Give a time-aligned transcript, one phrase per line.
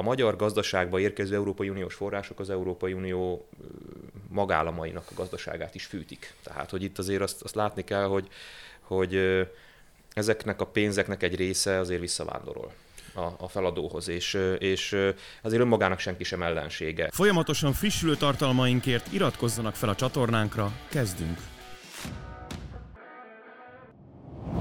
[0.00, 3.48] a magyar gazdaságba érkező Európai Uniós források az Európai Unió
[4.28, 6.34] magállamainak a gazdaságát is fűtik.
[6.42, 8.28] Tehát, hogy itt azért azt, azt látni kell, hogy,
[8.80, 9.40] hogy
[10.12, 12.72] ezeknek a pénzeknek egy része azért visszavándorol
[13.38, 14.96] a, feladóhoz, és, és
[15.42, 17.08] azért önmagának senki sem ellensége.
[17.12, 21.38] Folyamatosan frissülő tartalmainkért iratkozzanak fel a csatornánkra, kezdünk!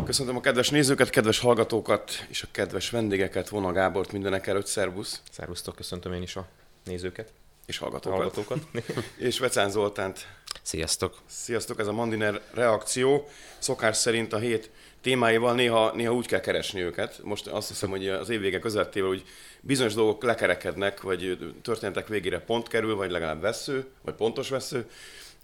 [0.05, 5.21] Köszöntöm a kedves nézőket, kedves hallgatókat és a kedves vendégeket, Vona Gábort mindenek előtt, szervusz!
[5.31, 6.47] Szervusztok, köszöntöm én is a
[6.83, 7.31] nézőket.
[7.65, 8.17] És hallgatókat.
[8.17, 8.59] hallgatókat.
[9.17, 10.27] és Vecán Zoltánt.
[10.61, 11.17] Sziasztok!
[11.25, 13.27] Sziasztok, ez a Mandiner reakció.
[13.57, 14.69] Szokás szerint a hét
[15.01, 17.19] témáival néha, néha úgy kell keresni őket.
[17.23, 19.23] Most azt hiszem, hogy az évvége közöttével hogy
[19.61, 24.89] bizonyos dolgok lekerekednek, vagy történetek végére pont kerül, vagy legalább vesző, vagy pontos vesző.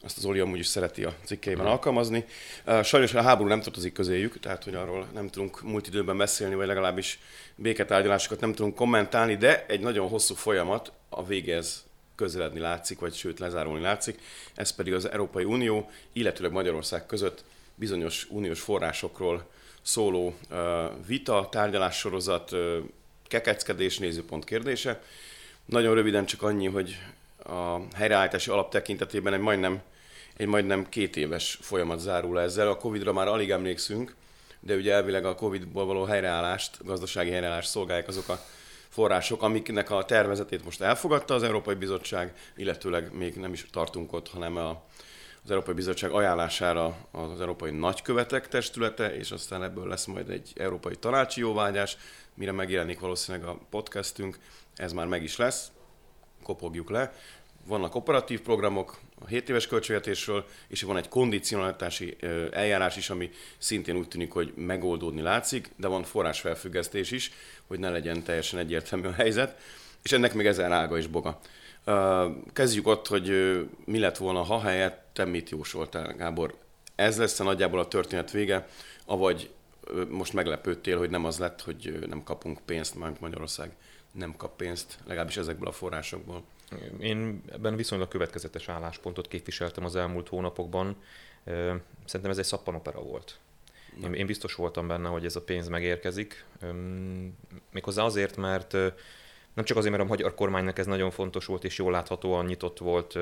[0.03, 2.25] Azt az Oli amúgy is szereti a cikkeiben alkalmazni.
[2.83, 6.67] Sajnos a háború nem tartozik közéjük, tehát hogy arról nem tudunk múlt időben beszélni, vagy
[6.67, 7.19] legalábbis
[7.55, 11.83] béketárgyalásokat nem tudunk kommentálni, de egy nagyon hosszú folyamat a végez
[12.15, 14.19] közeledni látszik, vagy sőt lezárulni látszik.
[14.55, 17.43] Ez pedig az Európai Unió, illetőleg Magyarország között
[17.75, 19.49] bizonyos uniós forrásokról
[19.81, 20.35] szóló
[21.07, 22.51] vita, tárgyalássorozat,
[23.27, 25.01] kekeckedés, nézőpont kérdése.
[25.65, 26.97] Nagyon röviden csak annyi, hogy
[27.45, 29.81] a helyreállítási alap tekintetében egy majdnem,
[30.37, 32.67] egy majdnem két éves folyamat zárul ezzel.
[32.67, 34.15] A Covid-ra már alig emlékszünk,
[34.59, 38.39] de ugye elvileg a Covid-ból való helyreállást, gazdasági helyreállást szolgálják azok a
[38.89, 44.29] források, amiknek a tervezetét most elfogadta az Európai Bizottság, illetőleg még nem is tartunk ott,
[44.29, 44.83] hanem a,
[45.43, 50.95] az Európai Bizottság ajánlására az Európai Nagykövetek testülete, és aztán ebből lesz majd egy Európai
[50.95, 51.97] Tanácsi Jóvágyás,
[52.33, 54.39] mire megjelenik valószínűleg a podcastünk,
[54.75, 55.71] ez már meg is lesz,
[56.43, 57.13] kopogjuk le.
[57.65, 62.17] Vannak operatív programok a 7 éves költségvetésről, és van egy kondicionalitási
[62.51, 67.31] eljárás is, ami szintén úgy tűnik, hogy megoldódni látszik, de van forrásfelfüggesztés is,
[67.67, 69.59] hogy ne legyen teljesen egyértelmű a helyzet,
[70.03, 71.39] és ennek még ezer ága és boga.
[72.53, 73.29] Kezdjük ott, hogy
[73.85, 76.57] mi lett volna, ha helyett te mit jósoltál, Gábor?
[76.95, 78.67] Ez lesz a nagyjából a történet vége,
[79.05, 79.49] avagy
[80.09, 83.71] most meglepődtél, hogy nem az lett, hogy nem kapunk pénzt, mert Magyarország
[84.11, 86.43] nem kap pénzt, legalábbis ezekből a forrásokból.
[86.99, 90.95] Én ebben viszonylag következetes álláspontot képviseltem az elmúlt hónapokban.
[92.05, 93.39] Szerintem ez egy szappanopera volt.
[94.03, 96.45] Én, én biztos voltam benne, hogy ez a pénz megérkezik.
[97.71, 98.71] Méghozzá azért, mert
[99.53, 102.77] nem csak azért, mert a magyar kormánynak ez nagyon fontos volt, és jól láthatóan nyitott
[102.77, 103.15] volt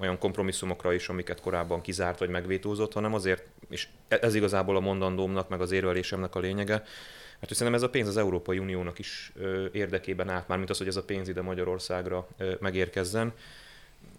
[0.00, 4.80] olyan kompromisszumokra is, amiket korábban kizárt vagy megvétózott, hanem azért, és e-, ez igazából a
[4.80, 6.84] mondandómnak, meg az érvelésemnek a lényege,
[7.34, 9.32] mert hogy szerintem ez a pénz az Európai Uniónak is
[9.72, 12.28] érdekében állt, már mint az, hogy ez a pénz ide Magyarországra
[12.60, 13.32] megérkezzen.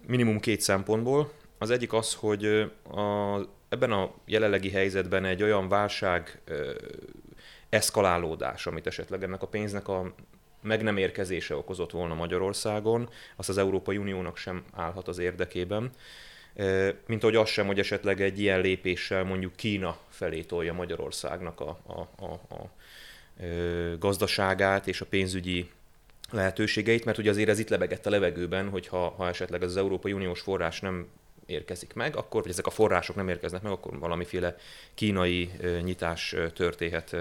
[0.07, 1.31] Minimum két szempontból.
[1.57, 2.45] Az egyik az, hogy
[2.91, 3.39] a,
[3.69, 6.41] ebben a jelenlegi helyzetben egy olyan válság
[7.69, 10.13] eszkalálódás, amit esetleg ennek a pénznek a
[10.61, 15.91] meg nem érkezése okozott volna Magyarországon, azt az Európai Uniónak sem állhat az érdekében.
[17.05, 21.79] Mint hogy az sem, hogy esetleg egy ilyen lépéssel mondjuk Kína felé tolja Magyarországnak a,
[21.85, 22.69] a, a, a
[23.99, 25.69] gazdaságát és a pénzügyi
[26.31, 30.13] lehetőségeit, mert ugye azért ez itt lebegett a levegőben, hogy ha, ha esetleg az Európai
[30.13, 31.07] Uniós forrás nem
[31.45, 34.55] érkezik meg, akkor, vagy ezek a források nem érkeznek meg, akkor valamiféle
[34.93, 35.51] kínai
[35.83, 37.15] nyitás történhet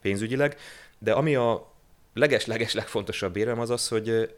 [0.00, 0.56] pénzügyileg.
[0.98, 1.72] De ami a
[2.14, 4.34] leges-leges legfontosabb érem az az, hogy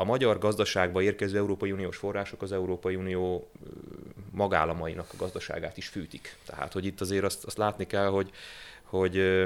[0.00, 3.50] a magyar gazdaságba érkező Európai Uniós források az Európai Unió
[4.30, 6.36] magállamainak a gazdaságát is fűtik.
[6.46, 8.30] Tehát, hogy itt azért azt, azt látni kell, hogy,
[8.82, 9.44] hogy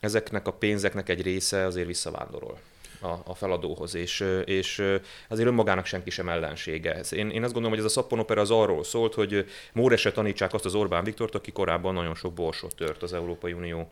[0.00, 2.58] ezeknek a pénzeknek egy része azért visszavándorol
[3.00, 4.82] a, a feladóhoz, és, és
[5.28, 7.00] azért önmagának senki sem ellensége.
[7.10, 10.64] Én, én azt gondolom, hogy ez a szappanopera az arról szólt, hogy Mórese tanítsák azt
[10.64, 13.90] az Orbán Viktort, aki korábban nagyon sok borsot tört az Európai Unió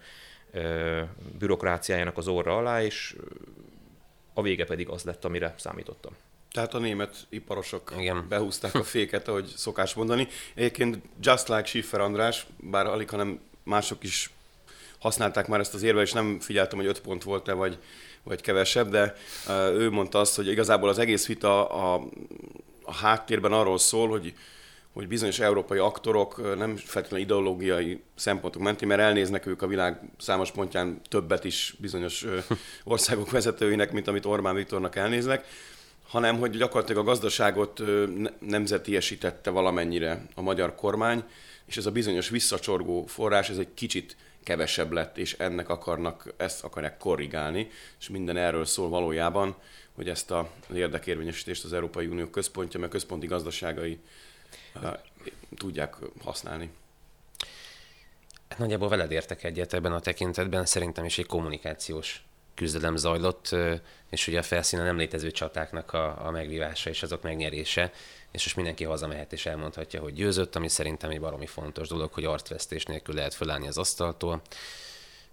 [1.39, 3.17] bürokráciájának az orra alá, és
[4.35, 6.13] a vége pedig az lett, amire számítottam.
[6.53, 8.27] Tehát a német iparosok Igen.
[8.29, 10.29] behúzták a féket, ahogy szokás mondani.
[10.55, 14.31] Egyébként Just Like Schiffer András, bár alig, hanem mások is
[14.99, 17.79] használták már ezt az érve, és nem figyeltem, hogy öt pont volt-e, vagy,
[18.23, 19.17] vagy kevesebb, de
[19.73, 22.07] ő mondta azt, hogy igazából az egész vita a,
[22.83, 24.35] a háttérben arról szól, hogy
[24.93, 30.51] hogy bizonyos európai aktorok nem feltétlenül ideológiai szempontok mentén, mert elnéznek ők a világ számos
[30.51, 32.27] pontján többet is bizonyos
[32.85, 35.47] országok vezetőinek, mint amit Orbán Viktornak elnéznek,
[36.09, 37.83] hanem hogy gyakorlatilag a gazdaságot
[38.39, 41.25] nemzetiesítette valamennyire a magyar kormány,
[41.65, 46.65] és ez a bizonyos visszacsorgó forrás, ez egy kicsit kevesebb lett, és ennek akarnak, ezt
[46.65, 47.69] akarják korrigálni,
[48.01, 49.57] és minden erről szól valójában,
[49.93, 53.99] hogy ezt az érdekérvényesítést az Európai Unió központja, meg központi gazdaságai
[55.57, 56.71] tudják használni.
[58.57, 62.25] Nagyjából veled értek egyet ebben a tekintetben, szerintem is egy kommunikációs
[62.55, 63.57] küzdelem zajlott,
[64.11, 67.93] és ugye a felszínen nem létező csatáknak a, a megvívása és azok megnyerése,
[68.31, 72.25] és most mindenki hazamehet és elmondhatja, hogy győzött, ami szerintem egy baromi fontos dolog, hogy
[72.25, 74.43] arcvesztés nélkül lehet fölállni az asztaltól.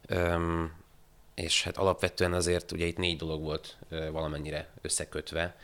[0.08, 0.74] Öm,
[1.36, 5.56] és hát alapvetően azért ugye itt négy dolog volt valamennyire összekötve,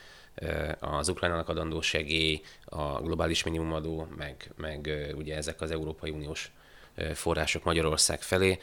[0.80, 6.52] az Ukrajnának adandó segély, a globális minimumadó, meg, meg ugye ezek az Európai Uniós
[7.14, 8.60] források Magyarország felé.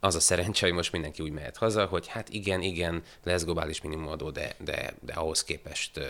[0.00, 3.82] Az a szerencse, hogy most mindenki úgy mehet haza, hogy hát igen, igen, lesz globális
[3.82, 6.00] minimumadó, de, de, de ahhoz képest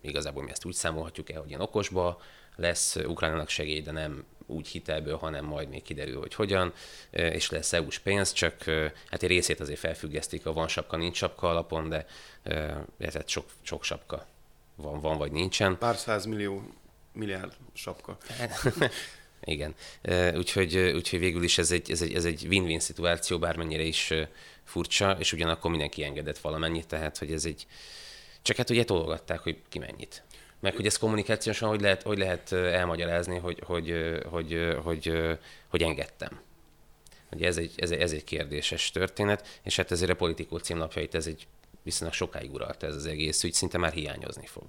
[0.00, 2.20] igazából mi ezt úgy számolhatjuk el, hogy ilyen okosba
[2.56, 6.72] lesz Ukrajnának segély, de nem úgy hitelből, hanem majd még kiderül, hogy hogyan,
[7.10, 8.64] és lesz EU-s pénz, csak
[9.10, 12.06] hát egy részét azért felfüggesztik, a van sapka, nincs sapka alapon, de
[12.98, 14.26] tehát sok, sok sapka
[14.74, 15.78] van, van vagy nincsen.
[15.78, 16.62] Pár millió
[17.12, 18.16] milliárd sapka.
[19.44, 19.74] Igen.
[20.34, 24.12] Úgyhogy, úgyhogy végül is ez egy, ez, egy, ez egy win-win szituáció, bármennyire is
[24.64, 27.66] furcsa, és ugyanakkor mindenki engedett valamennyit, tehát hogy ez egy...
[28.42, 30.22] Csak hát ugye tologatták, hogy ki mennyit.
[30.62, 33.94] Meg hogy ez kommunikációsan hogy lehet, hogy lehet elmagyarázni, hogy, hogy,
[34.30, 35.12] hogy, hogy,
[35.68, 36.40] hogy engedtem.
[37.32, 41.14] Ugye ez egy, ez, egy, ez egy kérdéses történet, és hát ezért a politikó címlapjait
[41.14, 41.46] ez egy
[41.82, 44.64] viszonylag sokáig uralta ez az egész ügy, szinte már hiányozni fog.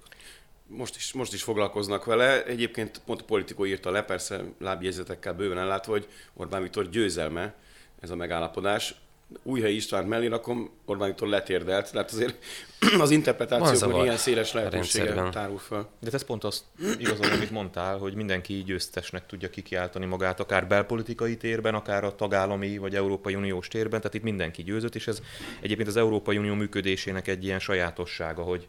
[0.66, 2.44] Most is, most is foglalkoznak vele.
[2.44, 7.54] Egyébként pont a politikó írta le, persze lábjegyzetekkel bőven ellátva, hogy Orbán Viktor győzelme
[8.00, 8.94] ez a megállapodás.
[9.42, 12.44] Újhely István mellé rakom, Orbán Viktor letérdelt, tehát azért
[12.98, 15.88] az interpretációkban ilyen széles lehetősége tárul fel.
[16.00, 16.64] De ez pont azt
[16.98, 22.78] igazol, amit mondtál, hogy mindenki győztesnek tudja kikiáltani magát, akár belpolitikai térben, akár a tagállami
[22.78, 25.20] vagy Európai Uniós térben, tehát itt mindenki győzött, és ez
[25.60, 28.68] egyébként az Európai Unió működésének egy ilyen sajátossága, hogy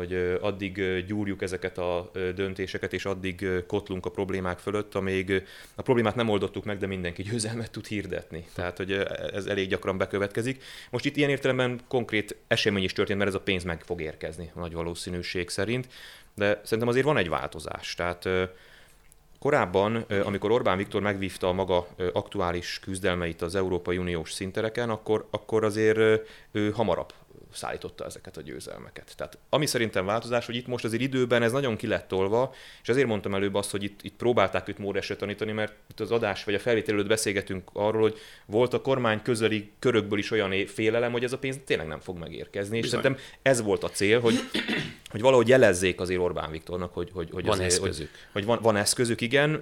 [0.00, 5.42] hogy addig gyúrjuk ezeket a döntéseket, és addig kotlunk a problémák fölött, amíg
[5.74, 8.44] a problémát nem oldottuk meg, de mindenki győzelmet tud hirdetni.
[8.54, 8.92] Tehát, hogy
[9.32, 10.62] ez elég gyakran bekövetkezik.
[10.90, 14.50] Most itt ilyen értelemben konkrét esemény is történt, mert ez a pénz meg fog érkezni
[14.54, 15.88] nagy valószínűség szerint,
[16.34, 17.94] de szerintem azért van egy változás.
[17.94, 18.28] Tehát
[19.38, 25.64] Korábban, amikor Orbán Viktor megvívta a maga aktuális küzdelmeit az Európai Uniós szintereken, akkor, akkor
[25.64, 25.98] azért
[26.52, 27.12] ő hamarabb
[27.52, 29.12] szállította ezeket a győzelmeket.
[29.16, 32.88] Tehát ami szerintem változás, hogy itt most azért időben ez nagyon ki lett tolva, és
[32.88, 36.44] azért mondtam előbb azt, hogy itt, itt próbálták őt módesre tanítani, mert itt az adás
[36.44, 41.12] vagy a felvétel előtt beszélgetünk arról, hogy volt a kormány közeli körökből is olyan félelem,
[41.12, 42.76] hogy ez a pénz tényleg nem fog megérkezni.
[42.76, 43.00] És Bizony.
[43.00, 44.34] szerintem ez volt a cél, hogy,
[45.10, 48.08] hogy valahogy jelezzék azért Orbán Viktornak, hogy, hogy, hogy, van azért, eszközük.
[48.10, 49.60] Hogy, hogy van, van eszközük, igen,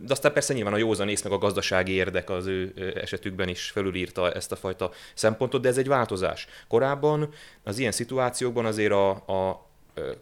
[0.00, 3.70] de aztán persze nyilván a józan ész meg a gazdasági érdek az ő esetükben is
[3.70, 6.46] felülírta ezt a fajta szempontot, de ez egy változás.
[6.68, 7.27] Korábban
[7.62, 9.66] az ilyen szituációkban azért a, a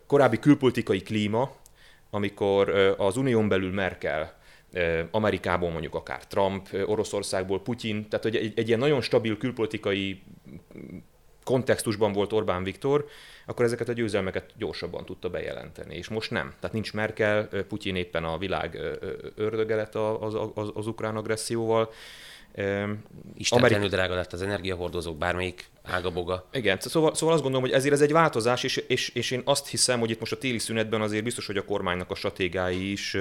[0.07, 1.51] korábbi külpolitikai klíma,
[2.11, 2.69] amikor
[2.99, 4.35] az unión belül Merkel,
[5.11, 10.23] Amerikából mondjuk akár Trump, Oroszországból Putyin, tehát hogy egy, egy ilyen nagyon stabil külpolitikai
[11.45, 13.07] kontextusban volt Orbán Viktor,
[13.47, 15.97] akkor ezeket a győzelmeket gyorsabban tudta bejelenteni.
[15.97, 16.55] És most nem.
[16.61, 18.81] Tehát nincs Merkel, Putyin éppen a világ
[19.35, 21.91] ördöge lett az, az, az ukrán agresszióval,
[23.35, 23.91] Istentelenül Amerik...
[23.91, 26.47] drága lett az energiahordozók, bármelyik ágaboga.
[26.53, 29.69] Igen, szóval, szóval azt gondolom, hogy ezért ez egy változás, és, és, és én azt
[29.69, 33.17] hiszem, hogy itt most a téli szünetben azért biztos, hogy a kormánynak a stratégái is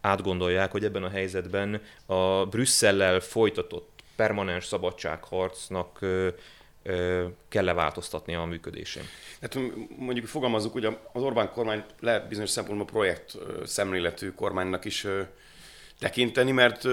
[0.00, 5.98] átgondolják, hogy ebben a helyzetben a Brüsszellel folytatott permanens szabadságharcnak
[7.48, 9.02] kell-e változtatni a működésén?
[9.40, 9.58] Hát
[9.98, 15.06] mondjuk fogalmazzuk, hogy az Orbán kormány lehet bizonyos szempontból projekt szemléletű kormánynak is
[15.98, 16.84] tekinteni, mert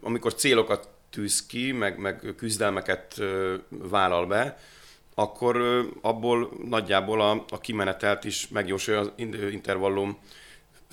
[0.00, 3.22] amikor célokat tűz ki, meg, meg küzdelmeket
[3.68, 4.58] vállal be,
[5.14, 5.56] akkor
[6.00, 9.10] abból nagyjából a, a kimenetelt is megjósolja az
[9.50, 10.18] intervallum,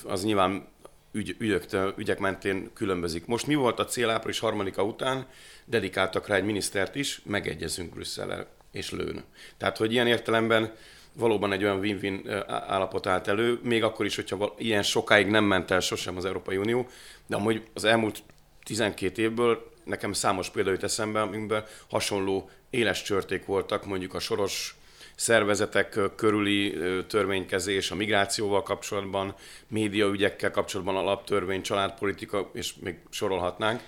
[0.03, 0.67] az nyilván
[1.11, 1.65] ügy, ügyök,
[1.97, 3.25] ügyek mentén különbözik.
[3.25, 5.27] Most mi volt a cél április harmadika után?
[5.65, 9.23] Dedikáltak rá egy minisztert is, megegyezünk Brüsszellel és lőn.
[9.57, 10.73] Tehát, hogy ilyen értelemben
[11.13, 15.71] valóban egy olyan win-win állapot állt elő, még akkor is, hogyha ilyen sokáig nem ment
[15.71, 16.87] el sosem az Európai Unió,
[17.27, 18.23] de amúgy az elmúlt
[18.63, 24.75] 12 évből nekem számos példa jut eszembe, amikben hasonló éles csörték voltak, mondjuk a soros
[25.15, 29.35] szervezetek körüli törvénykezés, a migrációval kapcsolatban,
[29.67, 33.81] médiaügyekkel kapcsolatban, alaptörvény, családpolitika, és még sorolhatnánk.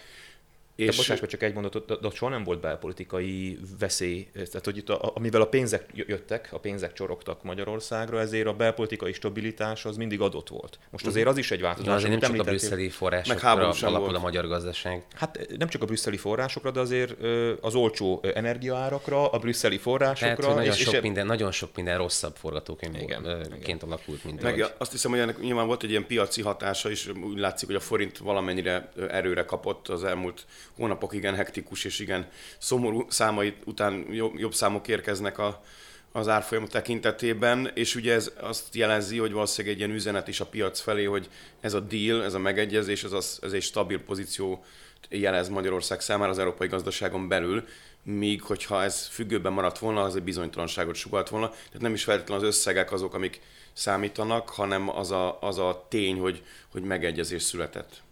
[0.76, 0.90] És...
[0.90, 4.90] De bocsáss, csak egy mondatot, de, de soha nem volt belpolitikai veszély, tehát hogy itt
[4.90, 10.22] a, amivel a pénzek jöttek, a pénzek csorogtak Magyarországra, ezért a belpolitikai stabilitás az mindig
[10.22, 10.80] adott volt.
[10.90, 11.88] Most azért az is egy változás.
[11.88, 14.16] Ja, azért nem csak a brüsszeli forrásokra alapul volt.
[14.16, 15.06] a magyar gazdaság.
[15.14, 17.16] Hát nem csak a brüsszeli forrásokra, de azért
[17.62, 20.36] az olcsó energiaárakra, a brüsszeli forrásokra.
[20.36, 24.74] Tehát, nagyon, és, sok és minden, nagyon sok minden rosszabb forgatókönyvként alakult, mint Meg ahogy.
[24.78, 27.80] azt hiszem, hogy ennek nyilván volt egy ilyen piaci hatása is, úgy látszik, hogy a
[27.80, 30.46] forint valamennyire erőre kapott az elmúlt
[30.78, 34.06] hónapok igen hektikus és igen szomorú számai után
[34.36, 35.64] jobb, számok érkeznek a,
[36.12, 40.46] az árfolyam tekintetében, és ugye ez azt jelzi, hogy valószínűleg egy ilyen üzenet is a
[40.46, 41.30] piac felé, hogy
[41.62, 44.64] ez a deal, ez a megegyezés, ez, az, ez egy stabil pozíció
[45.10, 47.68] jelez Magyarország számára az európai gazdaságon belül,
[48.04, 51.50] míg hogyha ez függőben maradt volna, az egy bizonytalanságot sugalt volna.
[51.50, 53.42] Tehát nem is feltétlenül az összegek azok, amik
[53.74, 58.04] számítanak, hanem az a, az a tény, hogy, hogy megegyezés született.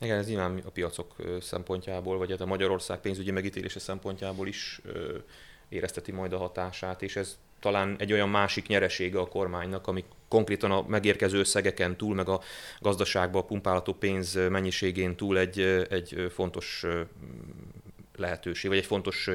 [0.00, 4.80] Igen, ez nyilván a piacok szempontjából, vagy hát a Magyarország pénzügyi megítélése szempontjából is
[5.68, 10.70] érezteti majd a hatását, és ez talán egy olyan másik nyeresége a kormánynak, ami konkrétan
[10.70, 12.40] a megérkező összegeken túl, meg a
[12.80, 16.86] gazdaságba pumpálható pénz mennyiségén túl egy, egy fontos
[18.18, 19.28] lehetőség, vagy egy fontos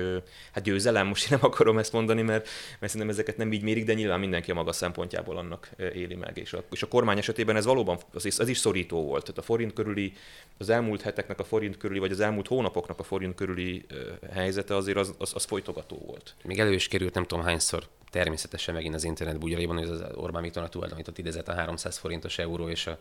[0.53, 2.47] hát győzelem, most én nem akarom ezt mondani, mert,
[2.79, 6.37] mert szerintem ezeket nem így mérik, de nyilván mindenki a maga szempontjából annak éli meg.
[6.37, 9.21] És a, és a kormány esetében ez valóban, az is, az is szorító volt.
[9.21, 10.13] Tehát a forint körüli,
[10.57, 13.85] az elmúlt heteknek a forint körüli, vagy az elmúlt hónapoknak a forint körüli
[14.33, 16.35] helyzete azért az, az, az folytogató volt.
[16.43, 20.41] Még elő is került, nem tudom hányszor, természetesen megint az internet bugyraiban, hogy az Orbán
[20.41, 22.97] Viktornak tulajdonított idezett a 300 forintos euró és a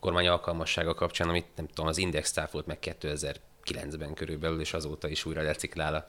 [0.00, 3.36] kormány alkalmassága kapcsán, amit nem tudom, az index volt meg 2000
[3.66, 6.08] 2009-ben körülbelül, és azóta is újra reciklál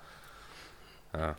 [1.12, 1.38] a, a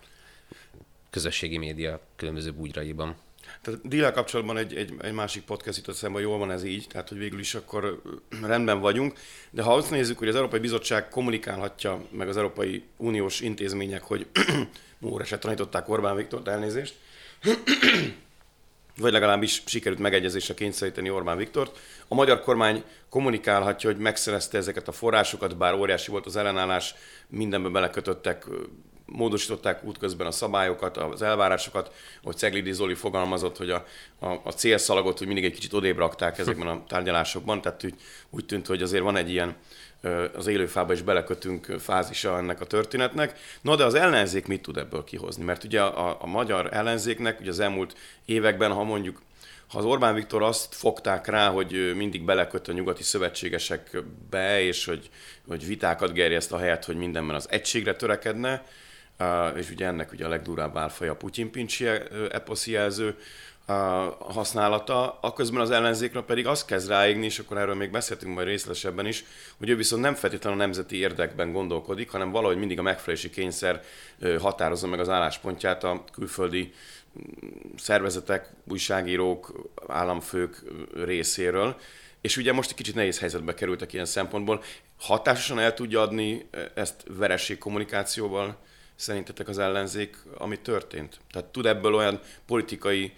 [1.10, 3.16] közösségi média különböző búgyraiban.
[3.62, 7.08] Tehát dílel kapcsolatban egy, egy, egy másik podcast jutott szemben, jól van ez így, tehát
[7.08, 8.02] hogy végül is akkor
[8.42, 9.18] rendben vagyunk,
[9.50, 14.26] de ha azt nézzük, hogy az Európai Bizottság kommunikálhatja, meg az Európai Uniós intézmények, hogy
[14.98, 16.94] Móreset tanították Orbán Viktort, elnézést,
[18.96, 21.78] vagy legalábbis sikerült megegyezésre kényszeríteni Orbán Viktort.
[22.08, 26.94] A magyar kormány kommunikálhatja, hogy megszerezte ezeket a forrásokat, bár óriási volt az ellenállás,
[27.28, 28.46] mindenbe belekötöttek,
[29.06, 33.84] módosították útközben a szabályokat, az elvárásokat, hogy Ceglidi Zoli fogalmazott, hogy a,
[34.18, 37.94] a, a célszalagot hogy mindig egy kicsit odébb rakták ezekben a tárgyalásokban, tehát úgy,
[38.30, 39.56] úgy tűnt, hogy azért van egy ilyen
[40.36, 43.38] az élőfába is belekötünk fázisa ennek a történetnek.
[43.60, 45.44] No, de az ellenzék mit tud ebből kihozni?
[45.44, 49.22] Mert ugye a, a magyar ellenzéknek ugye az elmúlt években, ha mondjuk
[49.68, 55.10] ha az Orbán Viktor azt fogták rá, hogy mindig beleköt a nyugati szövetségesekbe, és hogy,
[55.48, 58.64] hogy vitákat gerjeszt a helyet, hogy mindenben az egységre törekedne,
[59.56, 61.86] és ugye ennek ugye a legdurább álfaja a Putyin-pincsi
[62.30, 63.16] eposzi jelző,
[64.18, 69.06] használata, aközben az ellenzékre pedig azt kezd ráégni, és akkor erről még beszéltünk majd részletesebben
[69.06, 69.24] is,
[69.58, 73.82] hogy ő viszont nem feltétlenül a nemzeti érdekben gondolkodik, hanem valahogy mindig a megfelelési kényszer
[74.38, 76.72] határozza meg az álláspontját a külföldi
[77.76, 80.62] szervezetek, újságírók, államfők
[80.94, 81.76] részéről.
[82.20, 84.62] És ugye most egy kicsit nehéz helyzetbe kerültek ilyen szempontból.
[84.98, 88.56] Hatásosan el tudja adni ezt veresség kommunikációval
[88.94, 91.20] szerintetek az ellenzék, ami történt?
[91.30, 93.12] Tehát tud ebből olyan politikai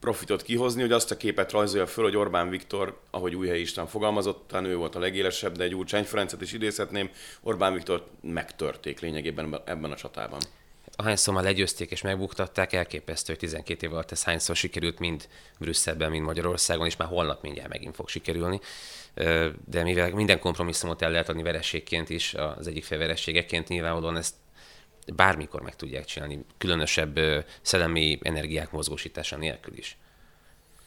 [0.00, 4.48] profitot kihozni, hogy azt a képet rajzolja föl, hogy Orbán Viktor, ahogy Újhely István fogalmazott,
[4.48, 9.60] talán ő volt a legélesebb, de egy Gyurcsány Ferencet is idézhetném, Orbán Viktor megtörték lényegében
[9.64, 10.40] ebben a csatában.
[11.00, 15.28] Ahányszor már legyőzték és megbuktatták, elképesztő, hogy 12 év alatt ez hányszor sikerült mind
[15.58, 18.60] Brüsszelben, mind Magyarországon, és már holnap mindjárt megint fog sikerülni.
[19.64, 24.34] De mivel minden kompromisszumot el lehet adni verességként is, az egyik fél verességeként nyilvánvalóan ezt
[25.14, 27.18] bármikor meg tudják csinálni, különösebb
[27.62, 29.96] szellemi energiák mozgósítása nélkül is.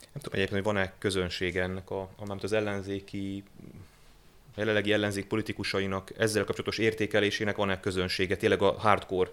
[0.02, 3.44] Nem tudom egyébként, hogy van-e közönség ennek a, a az ellenzéki
[4.56, 9.30] jelenlegi ellenzék politikusainak ezzel kapcsolatos értékelésének van-e közönsége, tényleg a hardcore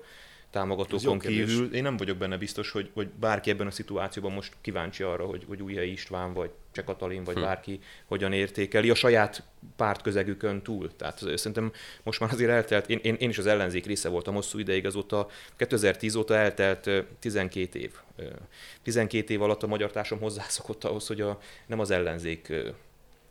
[0.50, 1.74] támogatókon kívül.
[1.74, 5.44] Én nem vagyok benne biztos, hogy, hogy bárki ebben a szituációban most kíváncsi arra, hogy,
[5.48, 7.40] hogy Újhely István, vagy Cseh Katalin, vagy hm.
[7.40, 9.42] bárki hogyan értékeli a saját
[9.76, 10.96] pártközegükön túl.
[10.96, 14.58] Tehát szerintem most már azért eltelt, én, én, én is az ellenzék része voltam hosszú
[14.58, 17.92] ideig, azóta 2010 óta eltelt 12 év.
[18.82, 22.52] 12 év alatt a magyar társam hozzászokott ahhoz, hogy a, nem az ellenzék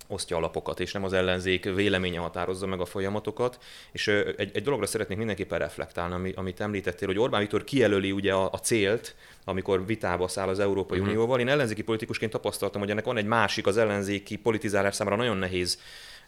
[0.08, 3.58] osztja alapokat, és nem az ellenzék véleménye határozza meg a folyamatokat.
[3.92, 8.34] És egy, egy dologra szeretnék mindenképpen reflektálni, ami, amit említettél, hogy Orbán Viktor kijelöli ugye
[8.34, 11.14] a, a célt, amikor vitába száll az Európai uh-huh.
[11.14, 11.40] Unióval.
[11.40, 15.80] Én ellenzéki politikusként tapasztaltam, hogy ennek van egy másik, az ellenzéki politizálás számára nagyon nehéz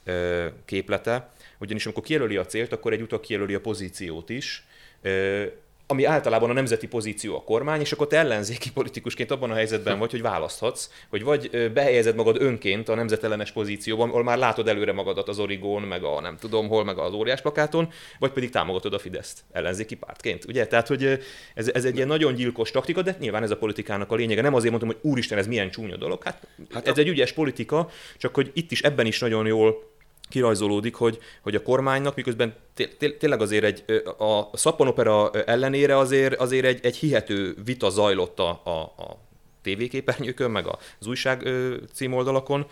[0.03, 4.65] ö, képlete, ugyanis amikor kijelöli a célt, akkor egy utak kijelöli a pozíciót is.
[5.01, 5.45] Ö,
[5.91, 10.00] ami általában a nemzeti pozíció a kormány, és akkor te ellenzéki politikusként abban a helyzetben
[10.00, 14.91] vagy, hogy választhatsz, hogy vagy behelyezed magad önként a nemzetellenes pozícióban, ahol már látod előre
[14.91, 18.93] magadat az Origón, meg a nem tudom hol, meg az óriás plakáton, vagy pedig támogatod
[18.93, 20.46] a Fideszt ellenzéki pártként.
[20.46, 20.67] Ugye?
[20.67, 21.19] Tehát, hogy
[21.53, 24.41] ez, ez egy ilyen nagyon gyilkos taktika, de nyilván ez a politikának a lényege.
[24.41, 26.24] Nem azért mondtam, hogy úristen, ez milyen csúnya dolog.
[26.24, 27.01] Hát, hát ez a...
[27.01, 29.98] egy ügyes politika, csak hogy itt is ebben is nagyon jól
[30.29, 32.55] kirajzolódik, hogy, hogy a kormánynak miközben
[33.19, 38.79] tényleg azért egy, a szappanopera ellenére azért, azért egy, egy hihető vita zajlott a, a,
[38.79, 39.17] a
[39.62, 40.67] tévéképernyőkön, meg
[41.00, 41.50] az újság
[41.93, 42.67] címoldalakon,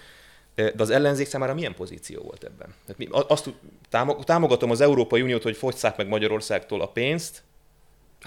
[0.55, 2.67] De az ellenzék számára milyen pozíció volt ebben?
[2.85, 3.49] Tehát mi, azt
[4.23, 7.43] támogatom az Európai Uniót, hogy fogyszák meg Magyarországtól a pénzt,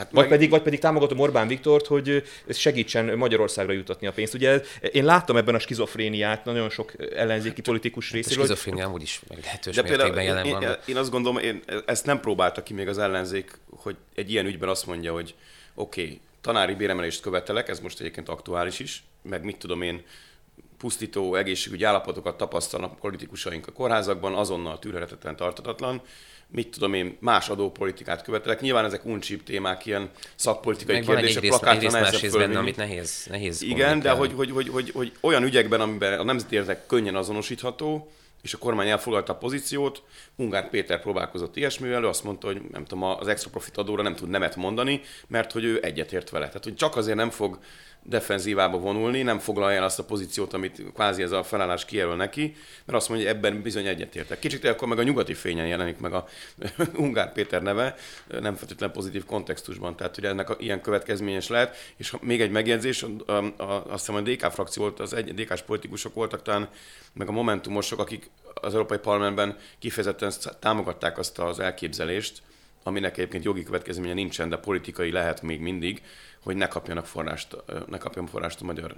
[0.01, 0.29] Hát vagy, meg...
[0.29, 4.35] pedig, vagy pedig támogatom Orbán Viktort, hogy segítsen Magyarországra jutatni a pénzt.
[4.35, 8.43] Ugye én láttam ebben a skizofréniát nagyon sok ellenzéki politikus hát részéről.
[8.43, 10.63] A skizofrénia amúgy is lehetős De mértékben jelen én, van.
[10.63, 14.47] Én, én azt gondolom, én ezt nem próbálta ki még az ellenzék, hogy egy ilyen
[14.47, 15.35] ügyben azt mondja, hogy
[15.75, 20.03] oké, okay, tanári béremelést követelek, ez most egyébként aktuális is, meg mit tudom én,
[20.79, 26.03] pusztító egészségügyi állapotokat tapasztalnak politikusaink a kórházakban, azonnal tűrhetetlen tartatatlan,
[26.53, 28.61] mit tudom én, más adópolitikát követelek.
[28.61, 34.01] Nyilván ezek uncsíp témák, ilyen szakpolitikai Meg kérdések, plakátra egyrészt benne, amit nehéz, nehéz Igen,
[34.01, 38.11] de hogy, hogy, hogy, hogy, hogy, olyan ügyekben, amiben a nemzeti érdek könnyen azonosítható,
[38.43, 40.03] és a kormány elfoglalta a pozíciót,
[40.37, 44.15] Ungár Péter próbálkozott ilyesmivel, ő azt mondta, hogy nem tudom, az extra profit adóra nem
[44.15, 46.47] tud nemet mondani, mert hogy ő egyetért vele.
[46.47, 47.59] Tehát, hogy csak azért nem fog
[48.03, 52.57] defenzívába vonulni, nem foglalja el azt a pozíciót, amit kvázi ez a felállás kijelöl neki,
[52.85, 54.39] mert azt mondja, hogy ebben bizony egyetértek.
[54.39, 56.27] Kicsit akkor meg a nyugati fényen jelenik meg a
[56.97, 57.95] Ungár Péter neve,
[58.41, 61.77] nem feltétlenül pozitív kontextusban, tehát hogy ennek a, ilyen következményes lehet.
[61.97, 65.63] És még egy megjegyzés, a, a, azt hiszem, a DK frakció volt, az egy DK-s
[65.63, 66.69] politikusok voltak talán,
[67.13, 72.43] meg a Momentumosok, akik az Európai Parlamentben kifejezetten támogatták azt az elképzelést,
[72.83, 76.03] aminek egyébként jogi következménye nincsen, de politikai lehet még mindig,
[76.43, 77.57] hogy ne kapjanak forrást,
[77.87, 78.97] ne kapjon forrást a magyar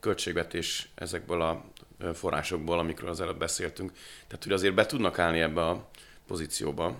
[0.00, 1.64] költségvetés ezekből a
[2.14, 3.92] forrásokból, amikről az előbb beszéltünk.
[4.26, 5.88] Tehát, hogy azért be tudnak állni ebbe a
[6.26, 6.96] pozícióba.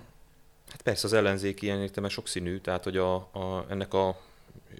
[0.70, 4.20] Hát persze az ellenzék ilyen értelme sokszínű, tehát hogy a, a, ennek a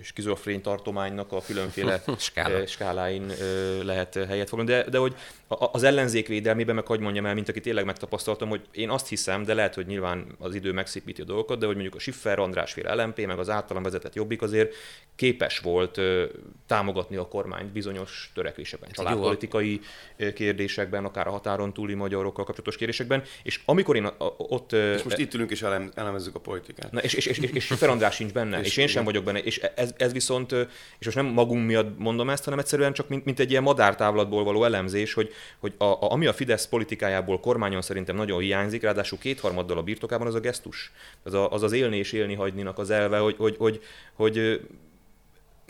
[0.02, 2.66] skizofrén tartománynak a különféle Skála.
[2.66, 3.32] skáláin
[3.82, 4.72] lehet helyet foglalni.
[4.72, 5.14] De, de hogy
[5.72, 9.44] az ellenzék védelmében, meg hogy mondjam el, mint aki tényleg megtapasztaltam, hogy én azt hiszem,
[9.44, 12.72] de lehet, hogy nyilván az idő megszépíti a dolgokat, de hogy mondjuk a Schiffer, András
[12.72, 14.75] féle LMP, meg az általam vezetett Jobbik azért
[15.16, 16.00] képes volt
[16.66, 19.80] támogatni a kormányt bizonyos törekvésekben, családpolitikai
[20.34, 24.72] kérdésekben, akár a határon túli magyarokkal kapcsolatos kérdésekben, és amikor én ott...
[24.72, 26.92] És most itt ülünk és elem, elemezzük a politikát.
[26.92, 29.25] Na, és, és, és, és, és Schiffer András sincs benne, és, és én sem vagyok
[29.25, 30.52] benne, és ez, ez viszont,
[30.98, 34.44] és most nem magunk miatt mondom ezt, hanem egyszerűen csak mint, mint egy ilyen madártávlatból
[34.44, 39.18] való elemzés, hogy, hogy a, a, ami a Fidesz politikájából kormányon szerintem nagyon hiányzik, ráadásul
[39.18, 40.92] kétharmaddal a birtokában az a gesztus.
[41.22, 43.80] Az a, az, az élni és élni hagyninak az elve, hogy, hogy, hogy,
[44.14, 44.61] hogy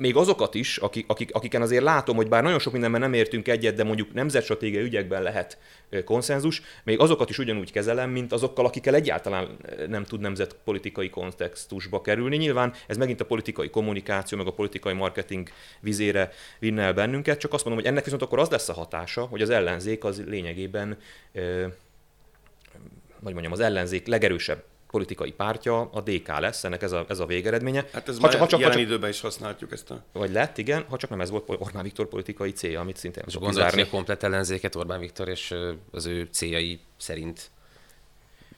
[0.03, 3.49] még azokat is, akik, akik, akiken azért látom, hogy bár nagyon sok mindenben nem értünk
[3.49, 5.59] egyet, de mondjuk nemzetstratégiai ügyekben lehet
[6.05, 9.57] konszenzus, még azokat is ugyanúgy kezelem, mint azokkal, akikkel egyáltalán
[9.89, 12.37] nem tud nemzetpolitikai kontextusba kerülni.
[12.37, 15.49] Nyilván ez megint a politikai kommunikáció, meg a politikai marketing
[15.81, 19.23] vizére vinne el bennünket, csak azt mondom, hogy ennek viszont akkor az lesz a hatása,
[19.23, 20.99] hogy az ellenzék az lényegében,
[23.23, 27.27] hogy mondjam, az ellenzék legerősebb politikai pártja a DK lesz, ennek ez a, ez a
[27.27, 27.87] végeredménye.
[27.93, 30.05] Hát ez ha csak, ha csak, jelen ha csak, időben is használhatjuk ezt a...
[30.13, 33.37] Vagy lett, igen, ha csak nem ez volt Orbán Viktor politikai célja, amit szintén És
[33.37, 35.55] gondolod, a komplet ellenzéket Orbán Viktor és
[35.91, 37.51] az ő céljai szerint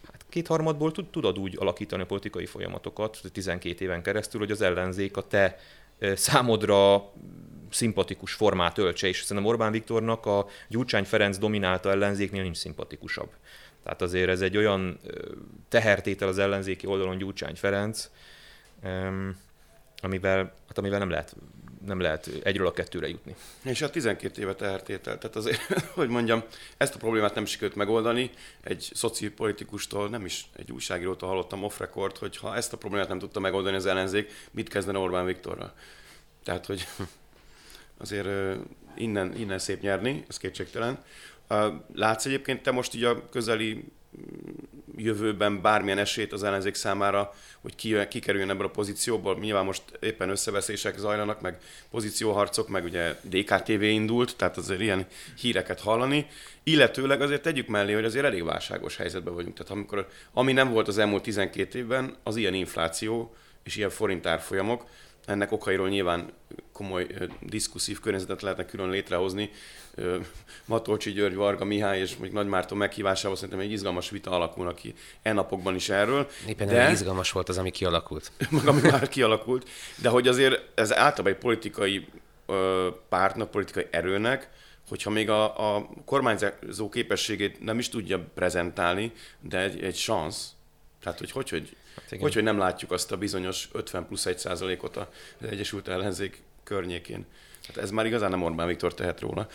[0.07, 5.17] hát kétharmadból tud, tudod úgy alakítani a politikai folyamatokat 12 éven keresztül, hogy az ellenzék
[5.17, 5.59] a te
[6.15, 7.13] számodra
[7.71, 13.29] szimpatikus formát öltse, és szerintem Orbán Viktornak a Gyurcsány Ferenc dominálta ellenzéknél nincs szimpatikusabb.
[13.85, 15.01] Tehát azért ez egy olyan
[15.69, 18.11] tehertétel az ellenzéki oldalon Gyurcsány Ferenc,
[20.03, 21.37] amivel, hát amivel nem lehet
[21.85, 23.35] nem lehet egyről a kettőre jutni.
[23.63, 25.19] És a 12 éve tehertétel.
[25.19, 25.61] Tehát azért,
[25.99, 26.43] hogy mondjam,
[26.77, 28.31] ezt a problémát nem sikerült megoldani.
[28.61, 33.19] Egy szociálpolitikustól, nem is egy újságírótól hallottam off record, hogy ha ezt a problémát nem
[33.19, 35.75] tudta megoldani az ellenzék, mit kezdene Orbán Viktorral?
[36.45, 36.87] Tehát, hogy
[38.05, 38.59] azért
[38.97, 41.05] innen, innen szép nyerni, ez kétségtelen.
[41.95, 44.51] Látsz egyébként te most így a közeli mm,
[44.97, 49.39] jövőben bármilyen esélyt az ellenzék számára, hogy ki, kikerüljön ebből a pozícióból.
[49.39, 51.59] Nyilván most éppen összeveszések zajlanak, meg
[51.91, 55.07] pozícióharcok, meg ugye DKTV indult, tehát azért ilyen
[55.39, 56.27] híreket hallani.
[56.63, 59.57] Illetőleg azért tegyük mellé, hogy azért elég válságos helyzetben vagyunk.
[59.57, 64.85] Tehát amikor, ami nem volt az elmúlt 12 évben, az ilyen infláció és ilyen forintárfolyamok,
[65.27, 66.33] ennek okairól nyilván
[66.73, 67.07] komoly
[67.41, 69.51] diszkuszív környezetet lehetne külön létrehozni.
[70.65, 74.95] Matolcsi György, Varga Mihály és még Nagy Márton meghívásával szerintem egy izgalmas vita alakulna ki
[75.23, 76.31] e napokban is erről.
[76.47, 76.91] Éppen de...
[76.91, 78.33] izgalmas volt az, ami kialakult.
[78.67, 79.69] Ami már kialakult.
[80.03, 82.09] De hogy azért ez általában egy politikai
[83.09, 84.51] pártnak, politikai erőnek,
[84.89, 90.51] hogyha még a, a kormányzó képességét nem is tudja prezentálni, de egy, egy szansz,
[91.01, 94.39] tehát hogy hogy, hogy Hát hogy, hogy nem látjuk azt a bizonyos 50 plusz 1
[94.39, 95.07] százalékot az
[95.51, 97.27] Egyesült Ellenzék környékén.
[97.67, 99.49] Hát ez már igazán nem Orbán Viktor tehet róla.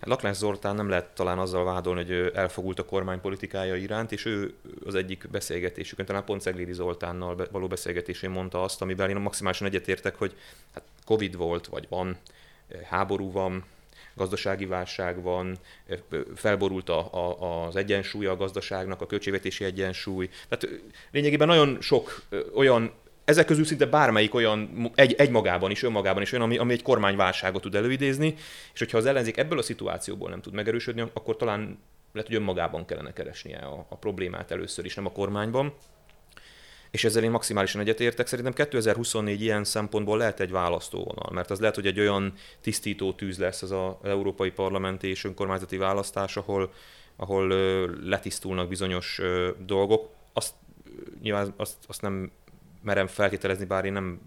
[0.00, 4.12] Hát Laklás Zoltán nem lehet talán azzal vádolni, hogy ő elfogult a kormány politikája iránt,
[4.12, 9.16] és ő az egyik beszélgetésükön, talán pont Szeglédi Zoltánnal való beszélgetésén mondta azt, amivel én
[9.16, 10.36] maximálisan egyetértek, hogy
[10.74, 12.16] hát Covid volt, vagy van,
[12.88, 13.64] háború van,
[14.18, 15.58] gazdasági válság van,
[16.34, 20.28] felborult a, a, az egyensúly a gazdaságnak, a költségvetési egyensúly.
[20.48, 22.22] Tehát lényegében nagyon sok
[22.54, 22.92] olyan
[23.24, 26.82] ezek közül szinte bármelyik olyan egy, egy magában is, önmagában is olyan, ami, ami egy
[26.82, 28.34] kormányválságot tud előidézni,
[28.72, 31.78] és hogyha az ellenzék ebből a szituációból nem tud megerősödni, akkor talán
[32.12, 35.74] lehet, hogy önmagában kellene keresnie a, a problémát először is, nem a kormányban.
[36.90, 38.26] És ezzel én maximálisan egyetértek.
[38.26, 43.38] Szerintem 2024 ilyen szempontból lehet egy választóvonal, mert az lehet, hogy egy olyan tisztító tűz
[43.38, 46.72] lesz az az európai parlamenti és önkormányzati választás, ahol,
[47.16, 47.48] ahol
[48.02, 49.20] letisztulnak bizonyos
[49.66, 50.10] dolgok.
[50.32, 50.54] Azt
[51.22, 52.30] nyilván azt, azt nem
[52.82, 54.20] merem feltételezni, bár én nem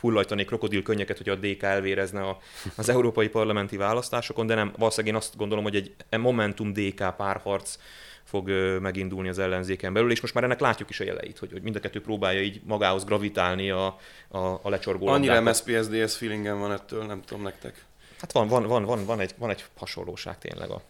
[0.00, 2.38] hullajtanék krokodil könnyeket, hogy a DK elvérezne a,
[2.76, 7.78] az európai parlamenti választásokon, de nem, valószínűleg én azt gondolom, hogy egy Momentum DK párharc
[8.24, 8.48] fog
[8.80, 11.76] megindulni az ellenzéken belül, és most már ennek látjuk is a jeleit, hogy, hogy mind
[11.76, 17.04] a kettő próbálja így magához gravitálni a, a, a lecsorgó Annyira MSZP-SDS feelingem van ettől,
[17.04, 17.84] nem tudom nektek.
[18.20, 20.70] Hát van, van, van, van, van, egy, van egy hasonlóság tényleg.
[20.70, 20.82] A...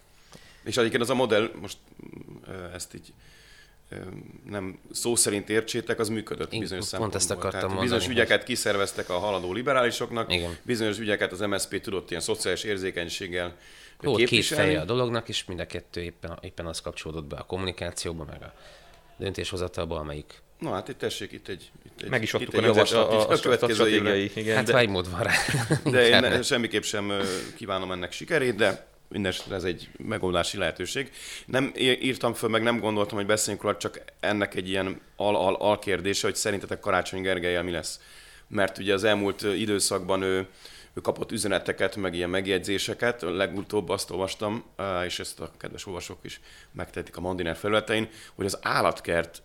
[0.64, 1.76] És egyébként az a modell, most
[2.74, 3.12] ezt így
[4.44, 8.44] nem szó szerint értsétek, az működött Én bizonyos pont ezt akartam Tehát mondani, bizonyos ügyeket
[8.44, 10.56] kiszerveztek a haladó liberálisoknak, Igen.
[10.62, 13.56] bizonyos ügyeket az MSZP tudott ilyen szociális érzékenységgel
[14.04, 17.42] Volt két feje a dolognak, és mind a kettő éppen, éppen az kapcsolódott be a
[17.42, 18.52] kommunikációba, meg a
[19.16, 22.64] döntéshozatalba, amelyik Na hát itt tessék, itt egy, itt egy, Meg is adtuk itt a,
[22.64, 24.16] javaslat, a, a, a, következő évre.
[24.16, 25.32] Igen, hát de, egy mód van rá.
[25.92, 27.12] De én ne, semmiképp sem
[27.56, 31.10] kívánom ennek sikerét, de Mindenesetre ez egy megoldási lehetőség.
[31.46, 36.26] Nem írtam föl, meg nem gondoltam, hogy beszéljünk róla, csak ennek egy ilyen al-al kérdése,
[36.26, 38.00] hogy szerintetek Karácsony Gergelyel mi lesz.
[38.48, 40.46] Mert ugye az elmúlt időszakban ő,
[40.94, 43.22] ő kapott üzeneteket, meg ilyen megjegyzéseket.
[43.22, 44.64] Legutóbb azt olvastam,
[45.06, 46.40] és ezt a kedves olvasók is
[46.72, 49.42] megtehetik a Mandiner felületein, hogy az állatkert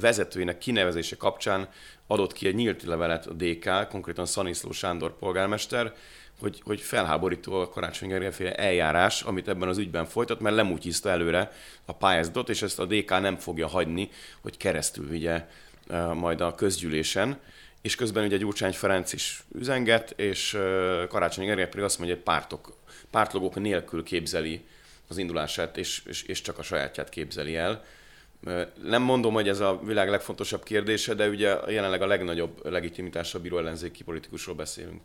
[0.00, 1.68] vezetőinek kinevezése kapcsán
[2.06, 5.94] adott ki egy nyílt levelet a DK, konkrétan Szaniszló Sándor polgármester,
[6.40, 11.52] hogy, hogy felháborító a Karácsony Gergely eljárás, amit ebben az ügyben folytat, mert lemútyizta előre
[11.84, 15.46] a pályázatot, és ezt a DK nem fogja hagyni, hogy keresztül vigye
[16.14, 17.38] majd a közgyűlésen.
[17.80, 20.58] És közben ugye Gyurcsány Ferenc is üzenget, és
[21.08, 22.76] Karácsony Gergely pedig azt mondja, hogy pártok,
[23.10, 24.64] pártlogók nélkül képzeli
[25.08, 27.84] az indulását, és, és, és csak a sajátját képzeli el.
[28.82, 33.58] Nem mondom, hogy ez a világ legfontosabb kérdése, de ugye jelenleg a legnagyobb legitimitásra bíró
[33.58, 35.00] ellenzéki politikusról beszélünk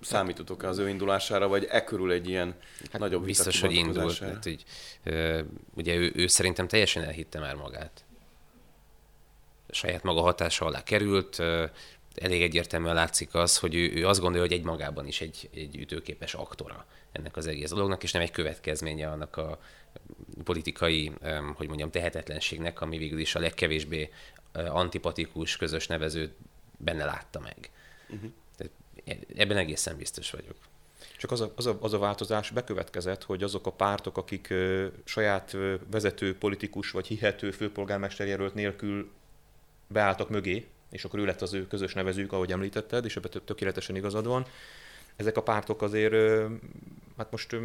[0.00, 2.54] számítotok az ő indulására, vagy e körül egy ilyen
[2.92, 4.18] hát nagyobb Biztos, hogy indult.
[4.18, 4.64] Hát, hogy,
[5.74, 8.04] ugye ő, ő szerintem teljesen elhitte már magát.
[9.70, 11.38] Saját maga hatása alá került,
[12.14, 15.76] elég egyértelműen látszik az, hogy ő, ő azt gondolja, hogy egy magában is egy, egy
[15.76, 19.58] ütőképes aktora ennek az egész dolognak, és nem egy következménye annak a
[20.44, 21.12] politikai,
[21.54, 24.10] hogy mondjam, tehetetlenségnek, ami végül is a legkevésbé
[24.52, 26.34] antipatikus közös nevezőt
[26.78, 27.70] benne látta meg.
[28.08, 28.30] Uh-huh.
[29.36, 30.56] Ebben egészen biztos vagyok.
[31.16, 34.86] Csak az a, az, a, az a változás bekövetkezett, hogy azok a pártok, akik ö,
[35.04, 39.10] saját ö, vezető politikus vagy hihető főpolgármester jelölt nélkül
[39.86, 43.96] beálltak mögé, és akkor ő lett az ő közös nevezők, ahogy említetted, és ebben tökéletesen
[43.96, 44.46] igazad van.
[45.16, 46.14] Ezek a pártok azért,
[47.16, 47.56] hát most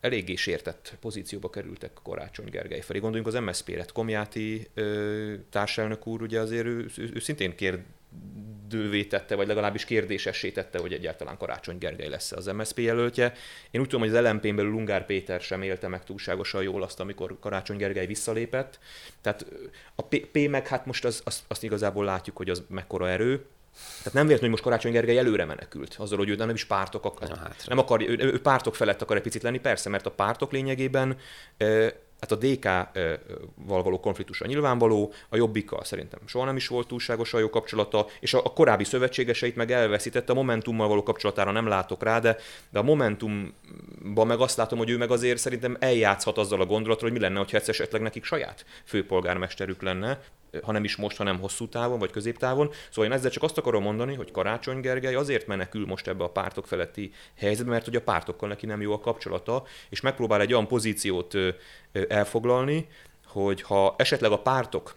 [0.00, 2.98] eléggé sértett pozícióba kerültek Karácsony Gergely felé.
[2.98, 3.84] Gondoljunk az MSZP-re.
[3.92, 7.82] Komjáti ö, társelnök úr, ugye azért ő, ő, ő szintén kér,
[8.68, 13.32] dővé tette, vagy legalábbis kérdésessé tette, hogy egyáltalán Karácsony Gergely lesz az MSZP jelöltje.
[13.70, 17.00] Én úgy tudom, hogy az LMP-n belül Ungár Péter sem élte meg túlságosan jól azt,
[17.00, 18.78] amikor Karácsony Gergely visszalépett.
[19.20, 19.46] Tehát
[19.94, 23.44] a P, P meg hát most az, azt, azt igazából látjuk, hogy az mekkora erő.
[23.98, 27.04] Tehát nem véletlenül, hogy most Karácsony Gergely előre menekült, azzal, hogy ő nem is pártok
[27.04, 27.64] akar, ja, hát.
[27.68, 31.16] nem akar, ő, ő pártok felett akar egy picit lenni, persze, mert a pártok lényegében
[32.20, 37.50] Hát a DK-val való konfliktusa nyilvánvaló, a Jobbikkal szerintem soha nem is volt túlságosan jó
[37.50, 42.36] kapcsolata, és a, korábbi szövetségeseit meg elveszítette, a Momentummal való kapcsolatára nem látok rá, de,
[42.70, 47.10] de a Momentumban meg azt látom, hogy ő meg azért szerintem eljátszhat azzal a gondolatról,
[47.10, 50.20] hogy mi lenne, ha esetleg nekik saját főpolgármesterük lenne,
[50.62, 52.70] ha nem is most, hanem hosszú távon vagy középtávon.
[52.90, 56.30] Szóval én ezzel csak azt akarom mondani, hogy Karácsony Gergely azért menekül most ebbe a
[56.30, 60.52] pártok feletti helyzetbe, mert hogy a pártokkal neki nem jó a kapcsolata, és megpróbál egy
[60.52, 61.34] olyan pozíciót
[62.08, 62.88] elfoglalni,
[63.26, 64.94] hogy ha esetleg a pártok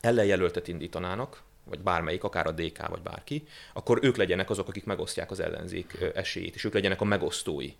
[0.00, 5.30] ellenjelöltet indítanának, vagy bármelyik, akár a DK, vagy bárki, akkor ők legyenek azok, akik megosztják
[5.30, 7.72] az ellenzék esélyét, és ők legyenek a megosztói.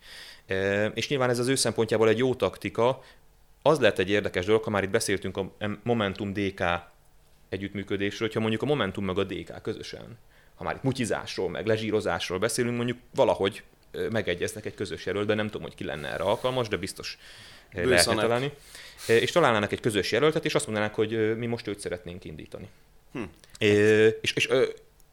[0.93, 3.01] És nyilván ez az ő szempontjából egy jó taktika,
[3.61, 5.51] az lehet egy érdekes dolog, ha már itt beszéltünk a
[5.83, 6.63] Momentum DK
[7.55, 10.17] együttműködésről, hogyha mondjuk a Momentum meg a DK közösen,
[10.55, 13.63] ha már itt mutizásról, meg lezsírozásról beszélünk, mondjuk valahogy
[14.11, 17.17] megegyeznek egy közös jelöltben, nem tudom, hogy ki lenne erre alkalmas, de biztos
[17.73, 18.51] lehetne találni.
[19.07, 22.67] És találnának egy közös jelöltet, és azt mondanák, hogy mi most őt szeretnénk indítani.
[23.11, 23.21] Hm.
[23.57, 24.49] És, és, és,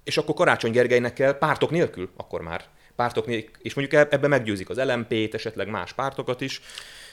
[0.05, 2.64] és akkor Karácsony Gergelynek kell pártok nélkül akkor már
[2.96, 6.61] pártok, és mondjuk ebben meggyőzik az LMP-t, esetleg más pártokat is,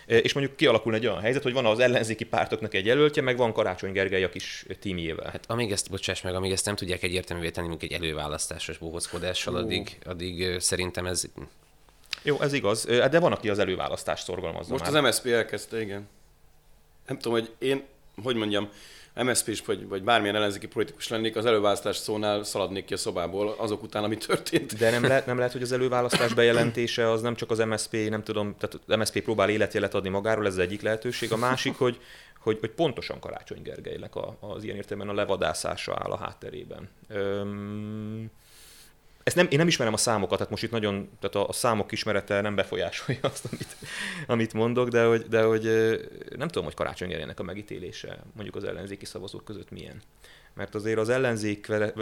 [0.10, 3.54] és mondjuk kialakul egy olyan helyzet, hogy van az ellenzéki pártoknak egy jelöltje, meg van
[3.54, 5.30] Karácsony Gergely a kis tímjével.
[5.32, 9.56] Hát amíg ezt, bocsáss meg, amíg ezt nem tudják egyértelművé tenni, mint egy előválasztásos bohockodással,
[9.56, 11.24] addig, addig szerintem ez...
[12.24, 14.96] Jó, ez igaz, de van, aki az előválasztást szorgalmazza Most már.
[14.96, 16.08] az MSZP elkezdte, igen.
[17.08, 17.84] Nem tudom, hogy én,
[18.24, 18.70] hogy mondjam,
[19.24, 23.56] MSZP is, vagy, vagy bármilyen ellenzéki politikus lennék, az előválasztás szónál szaladnék ki a szobából
[23.58, 24.78] azok után, ami történt.
[24.78, 28.24] De nem lehet, nem lehet, hogy az előválasztás bejelentése az nem csak az MSZP, nem
[28.24, 31.32] tudom, tehát MSZP próbál életjelet adni magáról, ez az egyik lehetőség.
[31.32, 32.00] A másik, hogy,
[32.40, 36.90] hogy, hogy pontosan Karácsony Gergelynek a, az ilyen értelemben a levadászása áll a hátterében.
[37.08, 38.32] Öm,
[39.30, 41.92] ezt nem, én nem ismerem a számokat, tehát most itt nagyon, tehát a, a számok
[41.92, 43.76] ismerete nem befolyásolja azt, amit,
[44.28, 45.64] amit mondok, de hogy, de hogy
[46.36, 50.02] nem tudom, hogy Karácsony a megítélése mondjuk az ellenzéki szavazók között milyen.
[50.54, 51.94] Mert azért az ellenzék vere,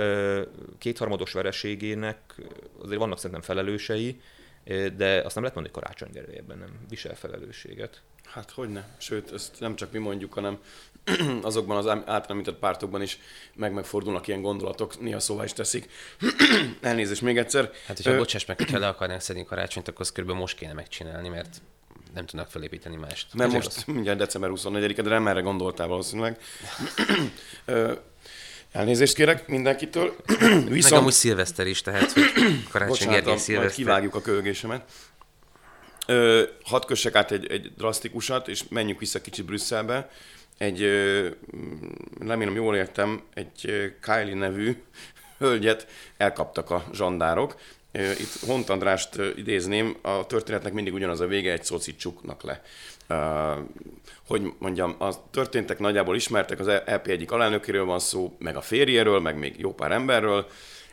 [0.77, 2.19] kétharmados vereségének
[2.81, 4.21] azért vannak szerintem felelősei,
[4.95, 8.01] de azt nem lehet mondani, hogy Karácsony Gergely ebben nem visel felelősséget.
[8.25, 8.84] Hát hogy ne.
[8.97, 10.60] Sőt, ezt nem csak mi mondjuk, hanem
[11.41, 13.19] azokban az általán említett pártokban is
[13.56, 15.89] meg megfordulnak ilyen gondolatok, néha szóval is teszik.
[16.82, 17.71] Elnézést még egyszer.
[17.86, 18.17] Hát, hogyha Ö...
[18.17, 21.62] bocsáss meg, hogyha le akarnánk szedni karácsonyt, akkor azt körülbelül most kéne megcsinálni, mert
[22.13, 23.34] nem tudnak felépíteni mást.
[23.34, 23.84] Mert most az...
[23.86, 26.39] mindjárt december 24-e, de nem erre gondoltál valószínűleg.
[28.77, 30.15] Elnézést kérek mindenkitől.
[30.69, 30.89] Viszont...
[30.89, 32.23] Meg amúgy szilveszter is, tehát hogy
[32.69, 33.75] karácsony Gergely szilveszter.
[33.75, 34.91] kivágjuk a kölgésemet.
[36.05, 40.09] Ö, hadd kössek át egy, egy drasztikusat, és menjünk vissza kicsit Brüsszelbe.
[40.57, 41.29] Egy, ö,
[42.19, 44.83] remélem jól értem, egy Kylie nevű
[45.39, 45.87] hölgyet
[46.17, 47.55] elkaptak a zsandárok.
[47.91, 52.61] Itt Hont Andrást idézném, a történetnek mindig ugyanaz a vége, egy szocit csuknak le.
[54.27, 59.19] Hogy mondjam, a történtek nagyjából ismertek, az EP egyik alelnökéről van szó, meg a férjéről,
[59.19, 60.45] meg még jó pár emberről,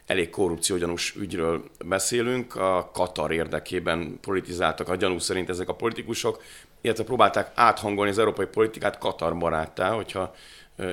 [0.06, 6.42] elég korrupciógyanús ügyről beszélünk, a Katar érdekében politizáltak a gyanú szerint ezek a politikusok,
[6.80, 10.34] illetve próbálták áthangolni az európai politikát Katar baráttá, hogyha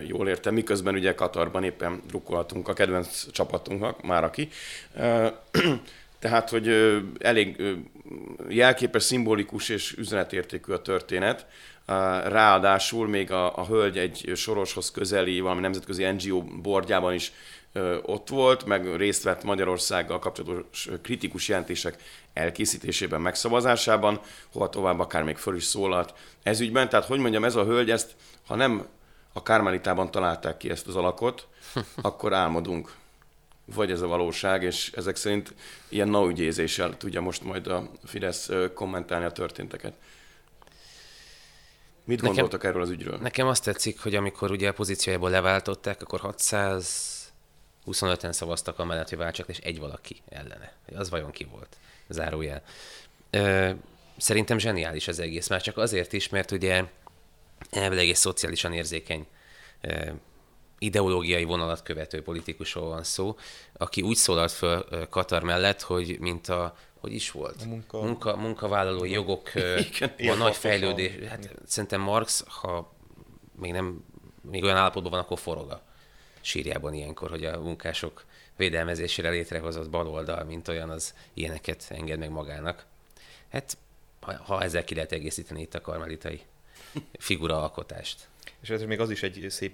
[0.08, 4.50] jól értem, miközben ugye Katarban éppen drukkolhatunk a kedvenc csapatunknak, már aki.
[6.20, 6.68] Tehát, hogy
[7.20, 7.62] elég
[8.48, 11.46] jelképes, szimbolikus és üzenetértékű a történet.
[12.26, 17.32] Ráadásul még a, a hölgy egy soroshoz közeli, valami nemzetközi NGO bordjában is
[18.02, 21.96] ott volt, meg részt vett Magyarországgal kapcsolatos kritikus jelentések
[22.34, 24.20] elkészítésében, megszavazásában,
[24.52, 26.90] hova tovább akár még föl is szólalt ez ügyben.
[26.90, 28.16] Tehát, hogy mondjam, ez a hölgy ezt,
[28.48, 28.88] ha nem
[29.34, 31.48] a Kármelitában találták ki ezt az alakot,
[32.02, 33.00] akkor álmodunk.
[33.74, 35.54] Vagy ez a valóság, és ezek szerint
[35.90, 39.94] ilyen naugyézéssel tudja most majd a Fidesz kommentálni a történteket.
[42.04, 43.18] Mit nekem, gondoltak erről az ügyről?
[43.18, 49.18] Nekem azt tetszik, hogy amikor ugye a pozíciójából leváltották, akkor 625-en szavaztak a mellett, hogy
[49.18, 50.74] váltsak, és egy valaki ellene.
[50.96, 51.78] Az vajon ki volt?
[52.08, 52.64] Zárójel.
[53.30, 53.72] Ö,
[54.18, 56.84] szerintem zseniális az egész, már csak azért is, mert ugye
[57.70, 59.28] elvileg egy szociálisan érzékeny
[60.82, 63.38] ideológiai vonalat követő politikusról van szó,
[63.74, 67.62] aki úgy szólalt föl Katar mellett, hogy mint a hogy is volt?
[67.62, 68.02] A munka...
[68.02, 69.52] Munka, munkavállalói jogok
[70.18, 71.28] a nagy fejlődés.
[71.28, 72.94] Hát, szerintem Marx, ha
[73.60, 74.04] még nem
[74.42, 75.82] még olyan állapotban van, akkor forog a
[76.42, 78.26] sírjában ilyenkor, hogy a munkások
[78.58, 82.86] védelmezésére létrehozott baloldal, mint olyan, az ilyeneket enged meg magának.
[83.52, 83.78] Hát,
[84.20, 86.42] ha, ha ezzel ki lehet egészíteni itt a karmelitai
[87.18, 88.28] figuraalkotást.
[88.62, 89.74] És ez még az is egy szép,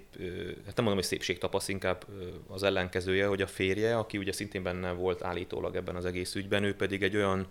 [0.66, 2.04] hát nem mondom, hogy szépségtapasz, inkább
[2.46, 6.64] az ellenkezője, hogy a férje, aki ugye szintén benne volt állítólag ebben az egész ügyben,
[6.64, 7.46] ő pedig egy olyan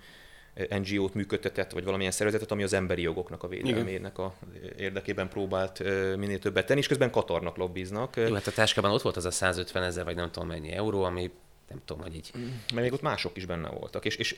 [0.69, 4.35] NGO-t működtetett, vagy valamilyen szervezetet, ami az emberi jogoknak a védelmének a
[4.77, 5.83] érdekében próbált
[6.17, 8.15] minél többet tenni, és közben Katarnak lobbiznak.
[8.15, 11.03] Jó, hát a táskában ott volt az a 150 ezer, vagy nem tudom mennyi euró,
[11.03, 11.31] ami
[11.69, 12.31] nem tudom, hogy így.
[12.73, 14.05] Mert még ott mások is benne voltak.
[14.05, 14.35] És, és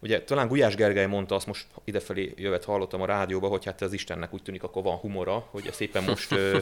[0.00, 3.92] ugye talán Gulyás Gergely mondta, azt most idefelé jövet hallottam a rádióba, hogy hát az
[3.92, 6.58] Istennek úgy tűnik, akkor van humora, hogy ezt éppen most ö,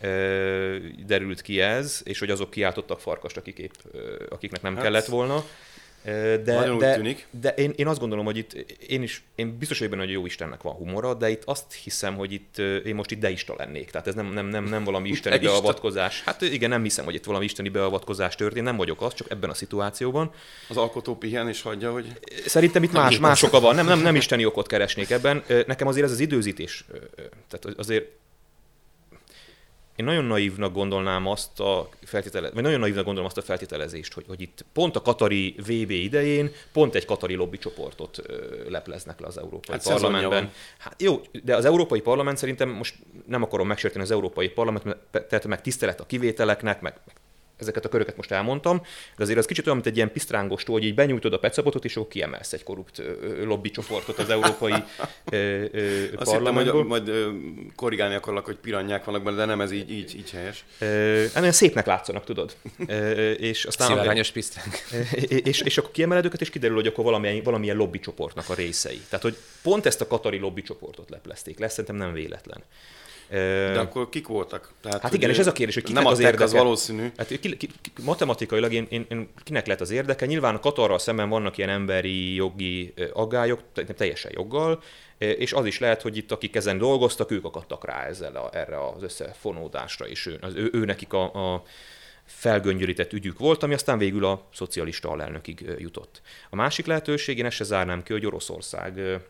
[0.00, 4.82] ö, derült ki ez, és hogy azok kiáltottak farkast, akik épp, ö, akiknek nem hát,
[4.82, 5.44] kellett volna.
[6.04, 6.38] De,
[6.78, 7.26] de, tűnik.
[7.40, 8.52] de én, én azt gondolom, hogy itt
[8.88, 12.14] én is, én biztos vagyok benne, hogy jó Istennek van humora, de itt azt hiszem,
[12.14, 13.90] hogy itt én most itt deista lennék.
[13.90, 15.52] Tehát ez nem, nem, nem, nem valami isteni deista.
[15.52, 16.22] beavatkozás.
[16.22, 19.50] Hát igen, nem hiszem, hogy itt valami isteni beavatkozás történt, nem vagyok az, csak ebben
[19.50, 20.32] a szituációban.
[20.68, 22.18] Az alkotó pihen és hagyja, hogy...
[22.46, 25.42] Szerintem itt más, más oka van, nem, nem, nem isteni okot keresnék ebben.
[25.66, 26.84] Nekem azért ez az időzítés,
[27.48, 28.06] tehát azért
[30.00, 34.24] én nagyon naívnak gondolnám azt a feltétele, vagy nagyon naívnak gondolom azt a feltételezést, hogy,
[34.28, 39.38] hogy itt pont a katari VB idején pont egy katari lobbycsoportot ö, lepleznek le az
[39.38, 40.52] Európai hát Parlamentben.
[40.78, 42.94] Hát jó, de az Európai Parlament szerintem most
[43.26, 47.19] nem akarom megsérteni az Európai Parlament, tehát meg tisztelet a kivételeknek, meg, meg
[47.60, 48.82] ezeket a köröket most elmondtam,
[49.16, 51.96] de azért az kicsit olyan, mint egy ilyen pisztrángostó, hogy így benyújtod a petszapotot, és
[51.96, 53.02] akkor kiemelsz egy korrupt
[53.44, 54.72] lobby csoportot az európai
[56.16, 57.10] Azt hittem, hogy majd
[57.76, 60.64] korrigálni akarlak, hogy piranyák vannak benne, de nem ez így, így, így helyes.
[61.34, 62.56] Ennél szépnek látszanak, tudod.
[63.38, 64.74] és aztán Szivárányos pisztránk.
[65.28, 69.00] és, és akkor kiemeled őket, és kiderül, hogy akkor valamilyen, valamilyen lobby csoportnak a részei.
[69.08, 72.62] Tehát, hogy pont ezt a katari lobby csoportot leplezték le, szerintem nem véletlen.
[73.30, 74.72] De akkor kik voltak?
[74.82, 76.44] Tehát, hát igen, és ez a kérdés, hogy kinek nem az érdeke.
[76.44, 77.12] az valószínű.
[77.16, 77.68] Hát, ki, ki,
[78.02, 80.26] matematikailag én, én, én, kinek lett az érdeke?
[80.26, 83.60] Nyilván a Katarral szemben vannak ilyen emberi jogi aggályok,
[83.96, 84.82] teljesen joggal,
[85.18, 88.86] és az is lehet, hogy itt akik ezen dolgoztak, ők akadtak rá ezzel a, erre
[88.86, 91.62] az összefonódásra, és ő, az, ő, ő nekik a, a
[92.24, 96.20] felgöngyörített ügyük volt, ami aztán végül a szocialista alelnökig jutott.
[96.50, 99.20] A másik lehetőség, én ezt se zárnám ki, hogy Oroszország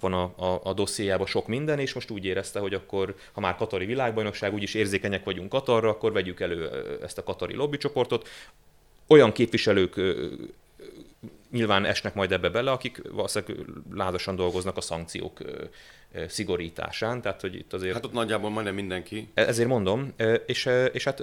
[0.00, 3.56] van a, a, a dossziéjában sok minden, és most úgy érezte, hogy akkor, ha már
[3.56, 6.70] Katari világbajnokság, úgyis érzékenyek vagyunk Katarra, akkor vegyük elő
[7.02, 8.28] ezt a Katari lobbycsoportot.
[9.06, 10.00] Olyan képviselők
[11.50, 15.38] nyilván esnek majd ebbe bele, akik valószínűleg lázasan dolgoznak a szankciók
[16.28, 17.94] szigorításán, tehát hogy itt azért...
[17.94, 19.28] Hát ott nagyjából majdnem mindenki.
[19.34, 20.12] E, ezért mondom,
[20.46, 21.18] és, és hát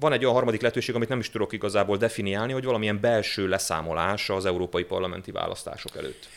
[0.00, 4.30] van egy olyan harmadik lehetőség, amit nem is tudok igazából definiálni, hogy valamilyen belső leszámolás
[4.30, 6.28] az európai parlamenti választások előtt.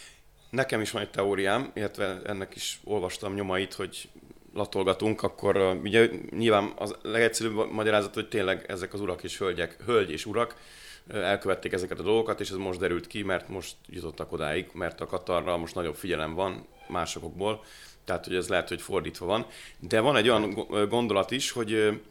[0.50, 4.10] Nekem is van egy teóriám, illetve ennek is olvastam nyomait, hogy
[4.54, 10.12] latolgatunk, akkor ugye nyilván az legegyszerűbb magyarázat, hogy tényleg ezek az urak és hölgyek, hölgy
[10.12, 10.56] és urak
[11.14, 15.06] elkövették ezeket a dolgokat, és ez most derült ki, mert most jutottak odáig, mert a
[15.06, 17.64] Katarra most nagyobb figyelem van másokból,
[18.06, 19.46] tehát hogy ez lehet, hogy fordítva van.
[19.80, 20.54] De van egy olyan
[20.90, 22.02] gondolat is, hogy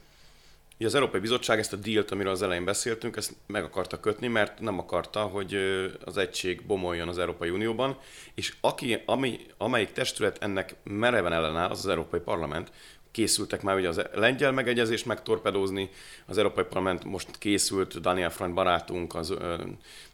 [0.84, 4.60] az Európai Bizottság ezt a dílt, amiről az elején beszéltünk, ezt meg akarta kötni, mert
[4.60, 5.56] nem akarta, hogy
[6.04, 7.98] az egység bomoljon az Európai Unióban,
[8.34, 12.70] és aki, ami, amelyik testület ennek mereven ellenáll, az az Európai Parlament,
[13.10, 15.90] készültek már ugye az lengyel megegyezést megtorpedózni,
[16.26, 19.34] az Európai Parlament most készült, Daniel Frank barátunk, az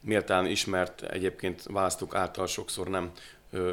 [0.01, 3.11] méltán ismert, egyébként választók által sokszor nem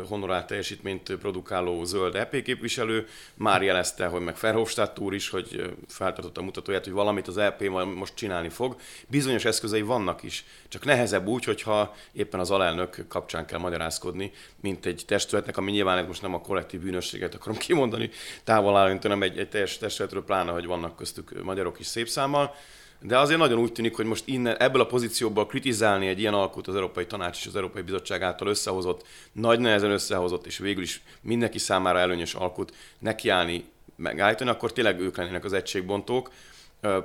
[0.08, 6.42] honorált teljesítményt produkáló zöld EP képviselő már jelezte, hogy meg Ferhofstadt úr is, hogy feltartotta
[6.42, 7.62] a mutatóját, hogy valamit az EP
[7.96, 8.76] most csinálni fog.
[9.08, 14.86] Bizonyos eszközei vannak is, csak nehezebb úgy, hogyha éppen az alelnök kapcsán kell magyarázkodni, mint
[14.86, 18.10] egy testületnek, ami nyilván most nem a kollektív bűnösséget akarom kimondani,
[18.44, 22.56] távol áll, nem egy, egy teljes testületről, pláne, hogy vannak köztük magyarok is szép számmal,
[23.02, 26.68] de azért nagyon úgy tűnik, hogy most innen, ebből a pozícióból kritizálni egy ilyen alkot
[26.68, 31.02] az Európai Tanács és az Európai Bizottság által összehozott, nagy nehezen összehozott, és végül is
[31.22, 36.32] mindenki számára előnyös alkot nekiállni, megállítani, akkor tényleg ők lennének az egységbontók,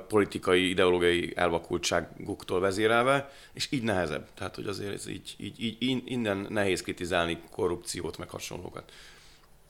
[0.07, 4.27] politikai, ideológiai elvakultságuktól vezérelve, és így nehezebb.
[4.33, 8.91] Tehát, hogy azért ez így, így, így innen nehéz kritizálni korrupciót, meg hasonlókat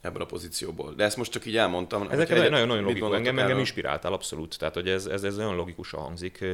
[0.02, 0.94] ebből a pozícióból.
[0.94, 2.08] De ezt most csak így elmondtam.
[2.10, 3.16] Ezek nagyon-nagyon logikus.
[3.16, 4.58] Engem, engem inspiráltál abszolút.
[4.58, 6.46] Tehát, hogy ez, ez, ez nagyon logikusan hangzik.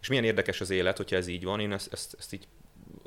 [0.00, 1.60] És milyen érdekes az élet, hogyha ez így van.
[1.60, 2.46] Én ezt, ezt, ezt így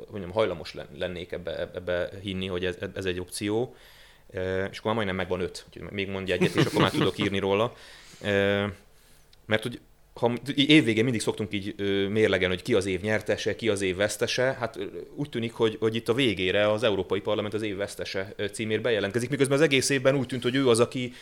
[0.10, 3.76] mondjam, hajlamos lennék ebbe, ebbe hinni, hogy ez, ez egy opció.
[4.32, 4.38] És
[4.78, 5.66] akkor már majdnem megvan öt.
[5.90, 7.74] Még mondja egyet, és akkor már tudok írni róla.
[9.46, 9.80] Mert hogy
[10.20, 11.76] ha évvégén mindig szoktunk így
[12.10, 14.80] mérlegen, hogy ki az év nyertese, ki az év vesztese, hát
[15.16, 19.30] úgy tűnik, hogy, hogy itt a végére az Európai Parlament az év vesztese címért bejelentkezik,
[19.30, 21.14] miközben az egész évben úgy tűnt, hogy ő az, aki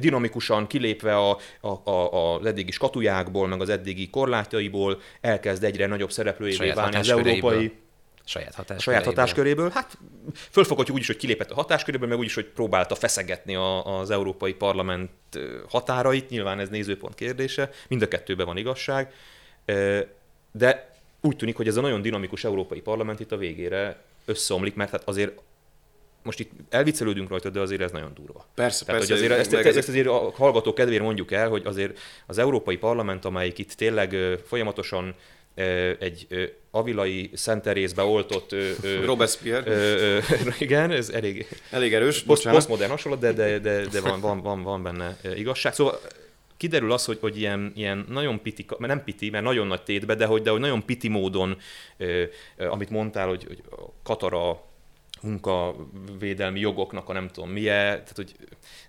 [0.00, 6.10] dinamikusan kilépve a, a, a, az eddigi skatujákból, meg az eddigi korlátjaiból elkezd egyre nagyobb
[6.10, 7.72] szereplőjévé válni az európai
[8.28, 8.94] Saját hatásköréből.
[8.94, 9.70] Saját hatásköréből.
[9.70, 9.98] Hát
[10.50, 14.10] fölfoghatjuk úgy is, hogy kilépett a hatásköréből, meg úgy is, hogy próbálta feszegetni a, az
[14.10, 15.10] Európai Parlament
[15.68, 16.28] határait.
[16.28, 17.70] Nyilván ez nézőpont kérdése.
[17.88, 19.12] Mind a kettőben van igazság.
[20.52, 24.90] De úgy tűnik, hogy ez a nagyon dinamikus Európai Parlament itt a végére összeomlik, mert
[24.90, 25.40] hát azért
[26.22, 28.46] most itt elviccelődünk rajta, de azért ez nagyon durva.
[28.54, 29.14] Persze, Tehát, persze.
[29.14, 33.24] Hogy azért ezt, ezt azért a hallgató kedvéért mondjuk el, hogy azért az Európai Parlament,
[33.24, 35.14] amelyik itt tényleg folyamatosan
[35.98, 36.26] egy
[36.70, 38.54] avilai szenterészbe oltott...
[39.04, 40.20] Robespierre.
[40.58, 41.46] igen, ez elég...
[41.70, 45.74] Elég erős, post, Postmodern hasonlat, de, de, de, de van, van, van, van benne igazság.
[45.74, 46.00] Szóval
[46.56, 50.14] kiderül az, hogy, hogy ilyen, ilyen nagyon piti, mert nem piti, mert nagyon nagy tétbe,
[50.14, 51.58] de hogy, de hogy nagyon piti módon,
[52.56, 53.62] amit mondtál, hogy, hogy
[54.02, 54.65] Katara
[55.22, 58.34] munkavédelmi jogoknak a nem tudom milyen, tehát, hogy,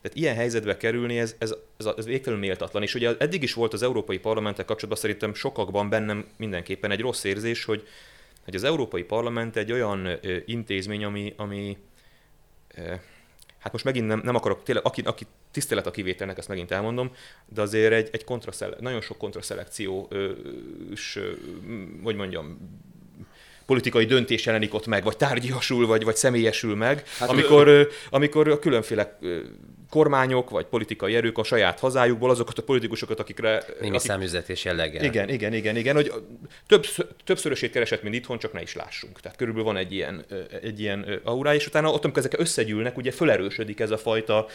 [0.01, 2.83] tehát ilyen helyzetbe kerülni, ez, ez, ez, ez végtelenül méltatlan.
[2.83, 7.23] És ugye eddig is volt az Európai Parlamenttel kapcsolatban szerintem sokakban bennem mindenképpen egy rossz
[7.23, 7.87] érzés, hogy,
[8.43, 11.77] hogy az Európai Parlament egy olyan ö, intézmény, ami, ami
[12.75, 12.93] ö,
[13.59, 17.11] hát most megint nem, nem akarok, tényleg, aki, aki tisztelet a kivételnek, ezt megint elmondom,
[17.45, 18.25] de azért egy, egy
[18.79, 20.31] nagyon sok kontraszelekció, ö,
[21.15, 21.31] ö,
[22.03, 22.57] hogy mondjam,
[23.67, 27.87] politikai döntés jelenik ott meg, vagy tárgyiasul, vagy, vagy személyesül meg, hát amikor, ő...
[28.09, 29.19] amikor a különféle
[29.89, 33.63] kormányok vagy politikai erők a saját hazájukból azokat a politikusokat, akikre...
[33.79, 35.03] Némi akik, számüzetés jelleggel.
[35.03, 36.13] igen, igen, igen, igen, hogy
[36.67, 36.85] több,
[37.23, 39.19] többszörösét keresett, mint itthon, csak ne is lássunk.
[39.19, 40.25] Tehát körülbelül van egy ilyen,
[40.61, 44.47] egy ilyen aurá, és utána ott, amikor ezek összegyűlnek, ugye felerősödik ez a fajta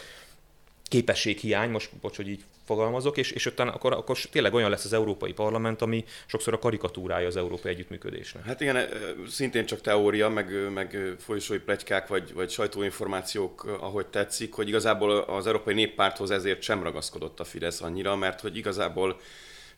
[0.93, 4.93] képességhiány, most bocs, hogy így fogalmazok, és, és utána akkor, akkor tényleg olyan lesz az
[4.93, 8.45] Európai Parlament, ami sokszor a karikatúrája az európai együttműködésnek.
[8.45, 8.87] Hát igen,
[9.27, 15.47] szintén csak teória, meg, meg folyosói plegykák, vagy, vagy sajtóinformációk, ahogy tetszik, hogy igazából az
[15.47, 19.19] Európai Néppárthoz ezért sem ragaszkodott a Fidesz annyira, mert hogy igazából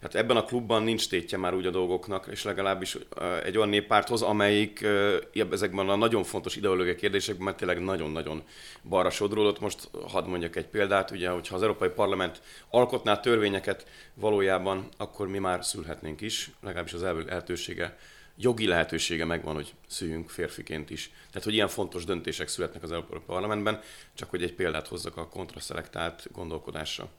[0.06, 2.98] Hát ebben a klubban nincs tétje már úgy a dolgoknak, és legalábbis
[3.44, 4.88] egy olyan néppárthoz, amelyik
[5.52, 8.44] ezekben a nagyon fontos ideológiai kérdésekben mert tényleg nagyon-nagyon
[8.84, 9.60] balra sodródott.
[9.60, 15.40] Most hadd mondjak egy példát, ugye, hogyha az Európai Parlament alkotná törvényeket valójában, akkor mi
[15.40, 17.98] már szülhetnénk is, legalábbis az lehetősége
[18.38, 21.12] jogi lehetősége megvan, hogy szüljünk férfiként is.
[21.28, 23.82] Tehát, hogy ilyen fontos döntések születnek az Európai Parlamentben,
[24.14, 27.10] csak hogy egy példát hozzak a kontraszelektált gondolkodásra.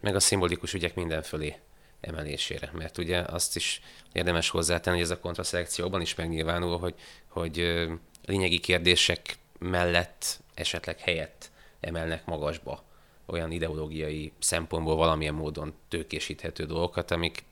[0.00, 1.56] Meg a szimbolikus ügyek mindenfölé
[2.02, 2.70] emelésére.
[2.72, 3.80] Mert ugye azt is
[4.12, 6.94] érdemes hozzátenni, hogy ez a kontraszelekcióban is megnyilvánul, hogy,
[7.28, 7.86] hogy
[8.24, 11.50] lényegi kérdések mellett esetleg helyett
[11.80, 12.82] emelnek magasba
[13.26, 17.44] olyan ideológiai szempontból valamilyen módon tőkésíthető dolgokat, amik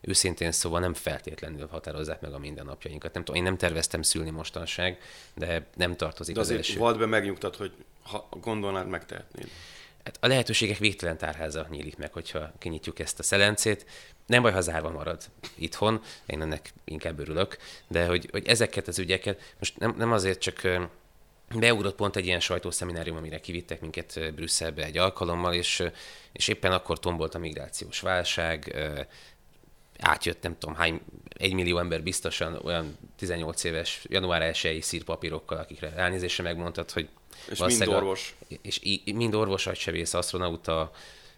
[0.00, 3.14] őszintén szóval nem feltétlenül határozzák meg a mindennapjainkat.
[3.14, 4.98] Nem tudom, én nem terveztem szülni mostanság,
[5.34, 6.78] de nem tartozik de azért az első.
[6.78, 7.72] Vald be megnyugtat, hogy
[8.02, 9.48] ha gondolnád, megtehetnéd.
[10.04, 13.86] Hát a lehetőségek végtelen tárháza nyílik meg, hogyha kinyitjuk ezt a szelencét.
[14.26, 15.22] Nem baj, ha zárva marad
[15.54, 17.56] itthon, én ennek inkább örülök,
[17.88, 20.68] de hogy, hogy ezeket az ügyeket, most nem, nem azért csak
[21.54, 25.82] beugrott pont egy ilyen sajtószeminárium, amire kivittek minket Brüsszelbe egy alkalommal, és,
[26.32, 28.76] és éppen akkor tombolt a migrációs válság,
[29.98, 35.92] átjött nem tudom hány, egy millió ember biztosan olyan 18 éves január 1-i szírpapírokkal, akikre
[35.96, 37.08] elnézésre megmondtad, hogy
[37.50, 38.34] és mind orvos.
[38.62, 40.90] És mind orvos, agysebész, asztronauta,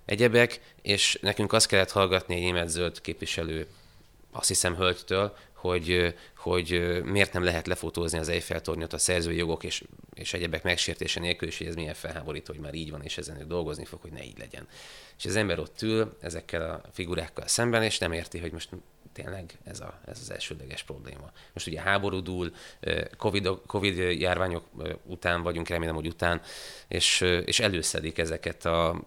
[0.05, 3.67] egyebek, és nekünk azt kellett hallgatni egy német zöld képviselő,
[4.31, 9.83] azt hiszem hölgytől, hogy, hogy miért nem lehet lefotózni az Eiffel-tornyot a szerzői jogok és,
[10.15, 13.41] és egyebek megsértése nélkül, és hogy ez milyen felháborító, hogy már így van, és ezen
[13.41, 14.69] ő dolgozni fog, hogy ne így legyen.
[15.19, 18.69] És az ember ott ül ezekkel a figurákkal szemben, és nem érti, hogy most
[19.13, 21.33] tényleg ez, a, ez az elsődleges probléma.
[21.53, 22.53] Most ugye háború dúl,
[23.17, 24.65] COVID, COVID járványok
[25.07, 26.41] után vagyunk, remélem, hogy után,
[26.89, 29.03] és, és előszedik ezeket a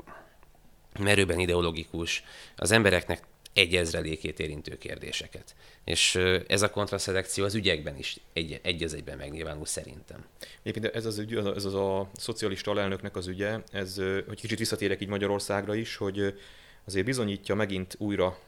[0.99, 2.23] merőben ideológikus,
[2.55, 5.55] az embereknek egy ezrelékét érintő kérdéseket.
[5.83, 6.15] És
[6.47, 10.25] ez a kontraszelekció az ügyekben is egy, egy az egyben megnyilvánul szerintem.
[10.63, 13.95] Egyébként ez az, ügy, ez az a szocialista alelnöknek az ügye, ez,
[14.27, 16.39] hogy kicsit visszatérek így Magyarországra is, hogy
[16.85, 18.39] azért bizonyítja megint újra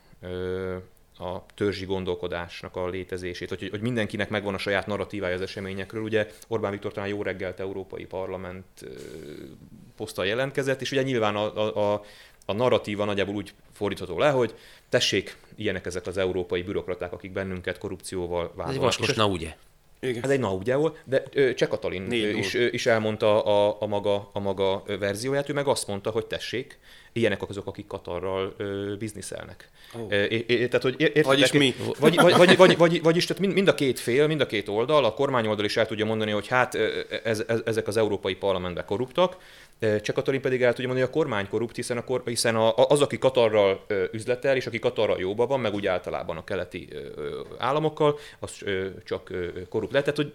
[1.20, 6.02] a törzsi gondolkodásnak a létezését, hogy, hogy mindenkinek megvan a saját narratívája az eseményekről.
[6.02, 8.66] Ugye Orbán Viktor talán jó reggelt Európai Parlament
[9.96, 12.04] poszttal jelentkezett, és ugye nyilván a, a, a,
[12.46, 14.56] a narratíva nagyjából úgy fordítható le, hogy
[14.90, 18.68] tessék, ilyenek ezek az európai bürokraták, akik bennünket korrupcióval vádolnak.
[18.70, 19.56] Ez egy vaskos na ugye.
[20.00, 20.24] Igen.
[20.24, 24.40] Ez egy na ugye volt, de Cseh Katalin is, is elmondta a, a, maga, a
[24.40, 26.80] maga verzióját, ő meg azt mondta, hogy tessék,
[27.14, 29.70] ilyenek azok, akik Katarral ö, bizniszelnek.
[29.94, 30.14] Oh.
[30.14, 31.76] É, é, tehát, hogy értetek, vagyis mi?
[32.00, 34.68] Vagy, vagy, vagy, vagy, vagy, vagyis tehát mind, mind a két fél, mind a két
[34.68, 36.76] oldal, a kormány oldal is el tudja mondani, hogy hát
[37.24, 39.38] ez, ez, ezek az európai parlamentben korruptak,
[39.80, 42.76] Cseh Katalin pedig el tudja mondani, hogy a kormány korrupt, hiszen, a kor, hiszen a,
[42.76, 46.90] az, aki Katarral üzletel, és aki Katarral jóban van, meg úgy általában a keleti
[47.58, 48.64] államokkal, az
[49.04, 49.34] csak
[49.70, 50.14] korrupt lehet.
[50.14, 50.34] Tehát, hogy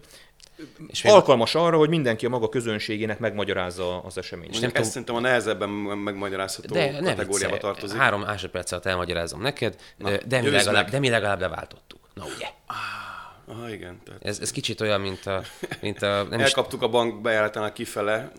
[0.89, 4.61] és alkalmas arra, hogy mindenki a maga közönségének megmagyarázza az eseményt.
[4.61, 7.99] Nem ezt szerintem a nehezebben megmagyarázható de kategóriába tartozik.
[7.99, 12.01] Három másodperc alatt elmagyarázom neked, Na, de, mi legalább, de mi legalább leváltottuk.
[12.15, 12.47] Na ugye?
[12.67, 14.01] Ah, ah igen.
[14.05, 14.25] Tehát...
[14.25, 15.43] Ez, ez kicsit olyan, mint a...
[15.81, 16.87] Mint a nem Elkaptuk is...
[16.87, 18.33] a bank bejáratánál kifele,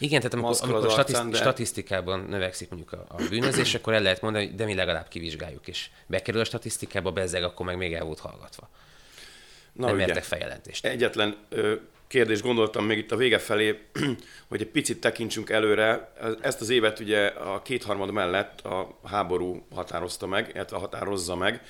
[0.00, 1.36] igen, tehát amikor, amikor statiszt, de...
[1.36, 5.68] statisztikában növekszik mondjuk a, a bűnözés, akkor el lehet mondani, hogy de mi legalább kivizsgáljuk,
[5.68, 8.68] és bekerül a statisztikába, bezzeg, akkor meg még el volt hallgatva.
[9.78, 10.86] Na, Nem ugye, értek feljelentést.
[10.86, 11.74] Egyetlen ö,
[12.06, 13.78] kérdést gondoltam még itt a vége felé,
[14.48, 16.12] hogy egy picit tekintsünk előre.
[16.40, 21.62] Ezt az évet ugye a kétharmad mellett a háború határozta meg, illetve határozza meg.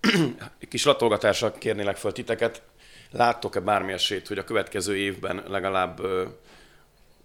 [0.68, 2.62] Kis latolgatásra kérnélek föl titeket.
[3.10, 6.00] Láttok-e bármi esélyt, hogy a következő évben legalább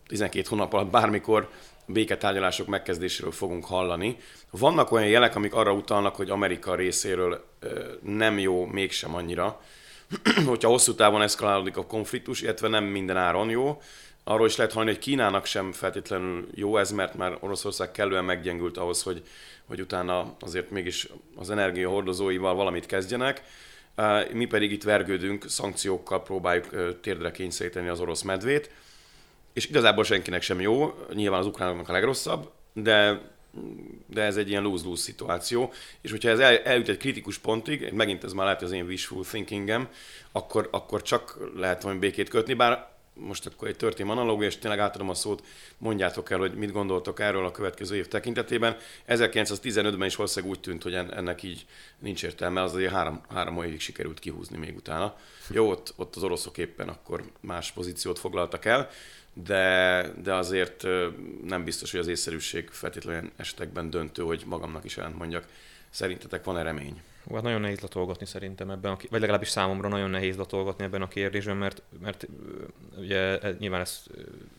[0.08, 1.50] 12 hónap alatt bármikor
[1.86, 4.18] béketárgyalások megkezdéséről fogunk hallani.
[4.50, 7.46] Vannak olyan jelek, amik arra utalnak, hogy Amerika részéről
[8.02, 9.62] nem jó mégsem annyira,
[10.46, 13.82] hogyha hosszú távon eszkalálódik a konfliktus, illetve nem minden áron jó.
[14.24, 18.78] Arról is lehet hallani, hogy Kínának sem feltétlenül jó ez, mert már Oroszország kellően meggyengült
[18.78, 19.24] ahhoz, hogy,
[19.68, 23.44] hogy utána azért mégis az energiahordozóival valamit kezdjenek.
[24.34, 28.72] Mi pedig itt vergődünk, szankciókkal próbáljuk térdre kényszeríteni az orosz medvét.
[29.54, 33.22] és igazából senkinek sem jó, nyilván az ukránoknak a legrosszabb, de
[34.08, 38.24] de ez egy ilyen lose-lose szituáció, és hogyha ez el, eljut egy kritikus pontig, megint
[38.24, 39.88] ez már lehet az én wishful thinkingem,
[40.32, 44.80] akkor, akkor csak lehet valami békét kötni, bár most akkor egy történelmi analógia, és tényleg
[44.80, 45.44] átadom a szót,
[45.78, 48.78] mondjátok el, hogy mit gondoltok erről a következő év tekintetében.
[49.08, 51.66] 1915-ben is valószínűleg úgy tűnt, hogy ennek így
[52.00, 55.16] nincs értelme, az azért három, három évig sikerült kihúzni még utána.
[55.50, 58.90] Jó, ott, ott az oroszok éppen akkor más pozíciót foglaltak el,
[59.34, 60.84] de, de azért
[61.44, 65.48] nem biztos, hogy az észszerűség feltétlenül esetekben döntő, hogy magamnak is mondjak.
[65.90, 67.02] Szerintetek van-e remény?
[67.32, 71.08] Hát nagyon nehéz latolgatni szerintem ebben, a, vagy legalábbis számomra nagyon nehéz latolgatni ebben a
[71.08, 72.28] kérdésben, mert, mert
[72.98, 74.10] ugye e, nyilván ezt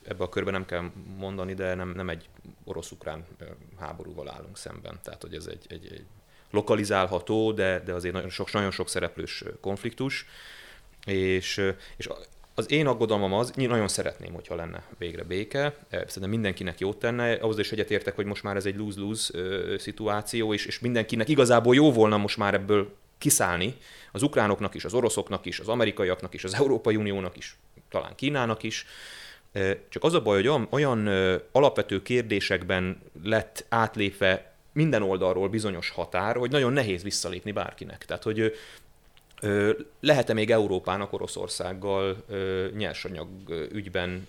[0.03, 2.29] ebbe a körben nem kell mondani, de nem, nem egy
[2.65, 3.25] orosz-ukrán
[3.79, 4.99] háborúval állunk szemben.
[5.03, 6.05] Tehát, hogy ez egy, egy, egy
[6.51, 10.27] lokalizálható, de, de azért nagyon sok, nagyon sok szereplős konfliktus.
[11.07, 12.09] És, és
[12.55, 17.59] az én aggodalmam az, nagyon szeretném, hogyha lenne végre béke, szerintem mindenkinek jót tenne, ahhoz
[17.59, 19.33] is egyetértek, hogy most már ez egy lose-lose
[19.79, 23.77] szituáció, és, és mindenkinek igazából jó volna most már ebből kiszállni,
[24.13, 27.57] az ukránoknak is, az oroszoknak is, az amerikaiaknak is, az Európai Uniónak is,
[27.91, 28.87] talán Kínának is,
[29.89, 31.09] csak az a baj, hogy olyan, olyan
[31.53, 38.05] alapvető kérdésekben lett átlépve minden oldalról bizonyos határ, hogy nagyon nehéz visszalépni bárkinek.
[38.05, 38.55] Tehát, hogy
[40.01, 42.25] lehet-e még Európának Oroszországgal
[42.77, 43.29] nyersanyag
[43.73, 44.27] ügyben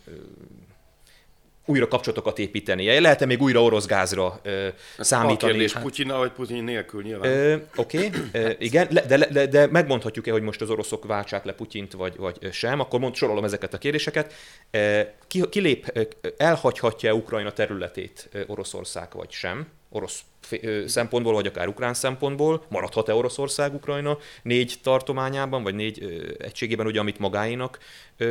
[1.66, 3.00] újra kapcsolatokat építenie?
[3.00, 4.68] Lehet-e még újra orosz gázra ö,
[5.00, 5.52] számítani?
[5.52, 7.68] A kérdés hát, vagy Putyin nélkül nyilván.
[7.76, 12.18] Oké, okay, igen, de, de, de megmondhatjuk-e, hogy most az oroszok váltsák le Putyint, vagy,
[12.18, 12.80] vagy sem?
[12.80, 14.34] Akkor mond, sorolom ezeket a kérdéseket.
[15.28, 16.08] Ki, kilép,
[16.38, 19.68] elhagyhatja-e Ukrajna területét Oroszország, vagy sem?
[19.90, 20.22] Orosz
[20.86, 27.20] szempontból, vagy akár ukrán szempontból, maradhat-e Oroszország Ukrajna négy tartományában, vagy négy egységében, ugye, amit
[27.20, 27.80] magáénak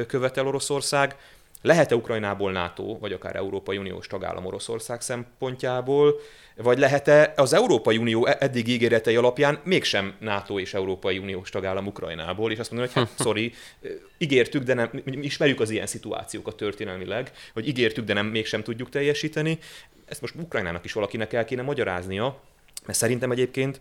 [0.07, 1.17] követel Oroszország,
[1.65, 6.21] lehet-e Ukrajnából NATO, vagy akár Európai Uniós tagállam Oroszország szempontjából,
[6.57, 11.87] vagy lehet-e az Európai Unió e- eddig ígéretei alapján mégsem NATO és Európai Uniós tagállam
[11.87, 13.53] Ukrajnából, és azt mondom, hogy hát sorry,
[14.19, 19.59] ígértük, de nem, ismerjük az ilyen szituációkat történelmileg, hogy ígértük, de nem mégsem tudjuk teljesíteni.
[20.07, 22.41] Ezt most Ukrajnának is valakinek el kéne magyaráznia,
[22.87, 23.81] mert szerintem egyébként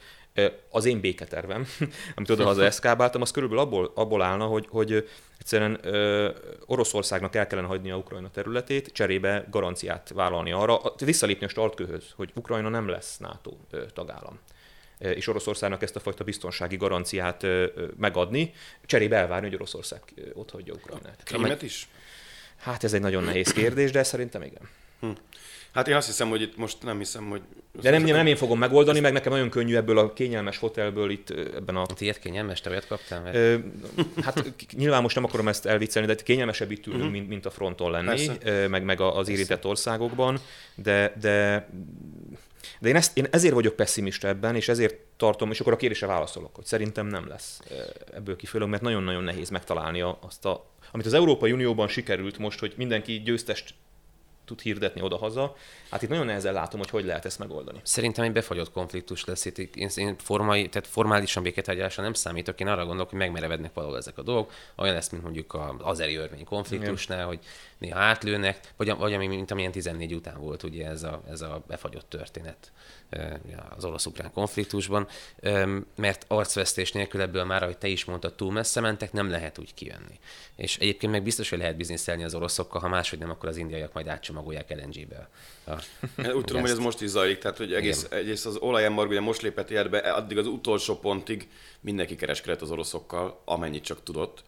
[0.70, 1.68] az én béketervem,
[2.16, 5.10] amit oda-haza eszkábáltam, az körülbelül abból, abból állna, hogy, hogy
[5.40, 6.30] egyszerűen ö,
[6.66, 12.32] Oroszországnak el kellene hagyni a Ukrajna területét, cserébe garanciát vállalni arra, visszalépni a startkőhöz, hogy
[12.36, 13.52] Ukrajna nem lesz NATO
[13.94, 14.40] tagállam
[15.12, 17.46] és Oroszországnak ezt a fajta biztonsági garanciát
[17.98, 18.54] megadni,
[18.86, 20.02] cserébe elvárni, hogy Oroszország
[20.34, 21.22] ott hagyja Ukrajnát.
[21.24, 21.88] Krímet is?
[22.58, 24.70] Hát ez egy nagyon nehéz kérdés, de szerintem igen.
[25.00, 25.10] Hm.
[25.74, 27.42] Hát én azt hiszem, hogy itt most nem hiszem, hogy...
[27.82, 31.30] De nem, nem én fogom megoldani, meg nekem nagyon könnyű ebből a kényelmes hotelből itt
[31.30, 31.86] ebben a...
[31.86, 33.22] Tiéd kényelmes, te olyat kaptál?
[33.22, 33.36] Mert...
[33.36, 33.58] Ö,
[34.24, 37.18] hát nyilván most nem akarom ezt elviccelni, de kényelmesebb itt ülünk, uh-huh.
[37.18, 38.68] mint, mint a fronton lenni, Persze.
[38.68, 40.40] meg, meg az érintett országokban,
[40.76, 41.68] de, de
[42.80, 46.08] de én, ezt, én ezért vagyok pessimista ebben, és ezért tartom, és akkor a kérdésre
[46.08, 47.60] válaszolok, hogy szerintem nem lesz
[48.14, 52.74] ebből kifölöm, mert nagyon-nagyon nehéz megtalálni azt a, amit az Európai Unióban sikerült most, hogy
[52.78, 53.74] mindenki győztest
[54.46, 55.56] tud hirdetni oda-haza.
[55.90, 57.80] Hát itt nagyon nehezen látom, hogy hogy lehet ezt megoldani.
[57.84, 59.58] Szerintem egy befagyott konfliktus lesz itt.
[59.58, 64.18] Én, én formai, tehát formálisan béketárgyalásra nem számítok, én arra gondolok, hogy megmerevednek valahol ezek
[64.18, 64.52] a dolgok.
[64.76, 67.30] Olyan lesz, mint mondjuk az azeri örvény konfliktusnál, Igen.
[67.30, 67.40] hogy
[67.78, 71.64] néha átlőnek, vagy, vagy ami, mint amilyen 14 után volt ugye ez a, ez a
[71.68, 72.72] befagyott történet
[73.76, 75.08] az orosz-ukrán konfliktusban,
[75.96, 79.74] mert arcvesztés nélkül ebből már, ahogy te is mondtad, túl messze mentek, nem lehet úgy
[79.74, 80.20] kijönni.
[80.56, 83.94] És egyébként meg biztos, hogy lehet bizniszelni az oroszokkal, ha máshogy nem, akkor az indiaiak
[83.94, 84.33] majd átcsomagolják
[84.70, 85.30] LNG-be.
[86.36, 89.42] Úgy tudom, hogy ez most is zajlik, tehát hogy egész, egész az olajembargo ugye most
[89.42, 91.48] lépett életbe, addig az utolsó pontig
[91.80, 94.44] mindenki kereskedett az oroszokkal, amennyit csak tudott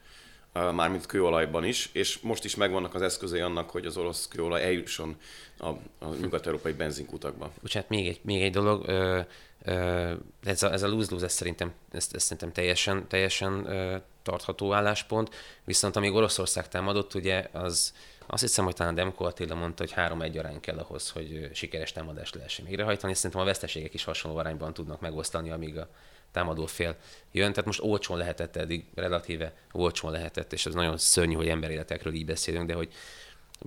[0.62, 5.16] mármint kőolajban is, és most is megvannak az eszközei annak, hogy az orosz kőolaj eljusson
[5.58, 5.68] a,
[6.00, 7.52] a nyugat-európai benzinkutakba.
[7.62, 9.20] Bocsánat, még egy, még egy dolog, ö,
[9.64, 10.14] ö,
[10.44, 15.30] ez a, ez a lose-lose, ez szerintem, ez, ez szerintem teljesen, teljesen ö, tartható álláspont,
[15.64, 17.94] viszont amíg Oroszország támadott, ugye az,
[18.28, 22.36] azt hiszem, hogy talán Demko Attila mondta, hogy három-egy arány kell ahhoz, hogy sikeres támadást
[22.36, 23.14] lehessen végrehajtani.
[23.14, 25.90] Szerintem a veszteségek is hasonló arányban tudnak megosztani, amíg a
[26.32, 26.96] támadó fél
[27.32, 27.50] jön.
[27.50, 32.26] Tehát most olcsón lehetett eddig, relatíve olcsón lehetett, és ez nagyon szörnyű, hogy emberéletekről így
[32.26, 32.94] beszélünk, de hogy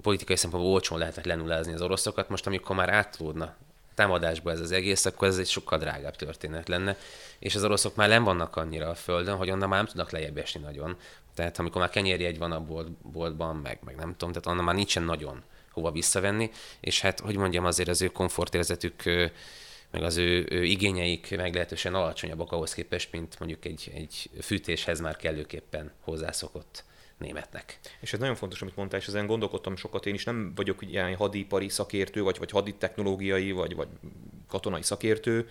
[0.03, 2.29] politikai szempontból olcsón lehetett lenullázni az oroszokat.
[2.29, 3.57] Most, amikor már átlódna
[3.95, 6.97] támadásba ez az egész, akkor ez egy sokkal drágább történet lenne.
[7.39, 10.39] És az oroszok már nem vannak annyira a földön, hogy onnan már nem tudnak lejjebb
[10.39, 10.97] esni nagyon.
[11.39, 14.75] Tehát amikor már kenyérjegy van a bolt, boltban, meg, meg nem tudom, tehát onnan már
[14.75, 19.03] nincsen nagyon hova visszavenni, és hát, hogy mondjam, azért az ő komfortérzetük
[19.91, 25.17] meg az ő, ő igényeik meglehetősen alacsonyabbak ahhoz képest, mint mondjuk egy, egy fűtéshez már
[25.17, 26.85] kellőképpen hozzászokott
[27.19, 27.79] németnek.
[28.01, 31.15] És ez nagyon fontos, amit mondtál, és ezen gondolkodtam sokat, én is nem vagyok ilyen
[31.15, 33.89] hadipari szakértő, vagy, vagy haditechnológiai, vagy, vagy
[34.49, 35.49] katonai szakértő,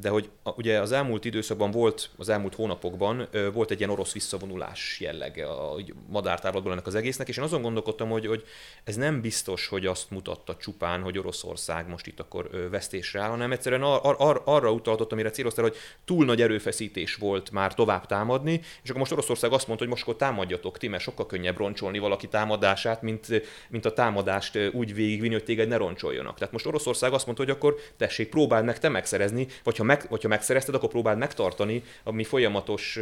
[0.00, 5.00] de hogy ugye az elmúlt időszakban volt, az elmúlt hónapokban volt egy ilyen orosz visszavonulás
[5.00, 5.76] jellege a
[6.08, 8.44] madártávlatból ennek az egésznek, és én azon gondolkodtam, hogy, hogy
[8.84, 13.52] ez nem biztos, hogy azt mutatta csupán, hogy Oroszország most itt akkor vesztésre áll, hanem
[13.52, 18.60] egyszerűen ar- ar- arra utaltott, amire céloztál, hogy túl nagy erőfeszítés volt már tovább támadni,
[18.82, 21.98] és akkor most Oroszország azt mondta, hogy most akkor támadjatok ti, mert sokkal könnyebb roncsolni
[21.98, 23.26] valaki támadását, mint,
[23.68, 26.38] mint a támadást úgy végigvinni, hogy téged ne roncsoljanak.
[26.38, 30.06] Tehát most Oroszország azt mondta, hogy akkor tessék, próbáld meg te megszerezni, vagy ha, meg,
[30.08, 32.98] vagy ha megszerezted, akkor próbáld megtartani, ami folyamatos...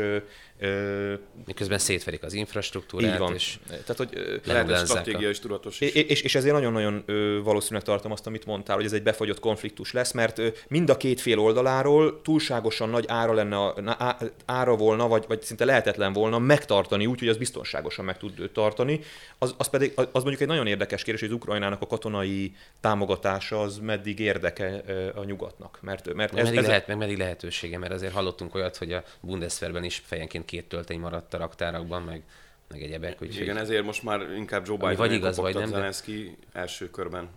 [0.62, 1.14] Ö,
[1.46, 3.12] Miközben szétverik az infrastruktúrát.
[3.12, 3.34] Így van.
[3.34, 5.90] És Tehát, hogy lehet egy stratégia és tudatos is.
[5.90, 7.04] És, és, és ezért nagyon-nagyon
[7.44, 11.20] valószínűleg tartom azt, amit mondtál, hogy ez egy befagyott konfliktus lesz, mert mind a két
[11.20, 13.74] fél oldaláról túlságosan nagy ára lenne,
[14.44, 19.00] ára volna, vagy, vagy szinte lehetetlen volna megtartani úgy, hogy az biztonságosan meg tud tartani.
[19.38, 23.60] Az, az pedig az mondjuk egy nagyon érdekes kérdés, hogy az Ukrajnának a katonai támogatása
[23.60, 24.82] az meddig érdeke
[25.14, 25.78] a nyugatnak.
[25.82, 29.04] Mert, mert ez, meddig, ez lehet, meg meddig lehetősége, mert azért hallottunk olyat, hogy a
[29.20, 32.22] Bundeswehrben is fejenként két töltény maradt a raktárakban, meg,
[32.68, 33.22] meg egyebek.
[33.22, 37.28] Úgy, Igen, ezért most már inkább Joe Biden vagy igaz, vagy nem, Zelenszky első körben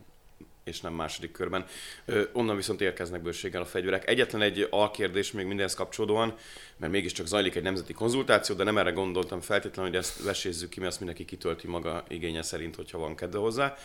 [0.63, 1.65] és nem második körben.
[2.05, 4.09] Ö, onnan viszont érkeznek bőséggel a fegyverek.
[4.09, 6.35] Egyetlen egy alkérdés még mindenhez kapcsolódóan,
[6.77, 10.79] mert mégiscsak zajlik egy nemzeti konzultáció, de nem erre gondoltam feltétlenül, hogy ezt vesézzük ki,
[10.79, 13.77] mert azt mindenki kitölti maga igénye szerint, hogyha van kedve hozzá.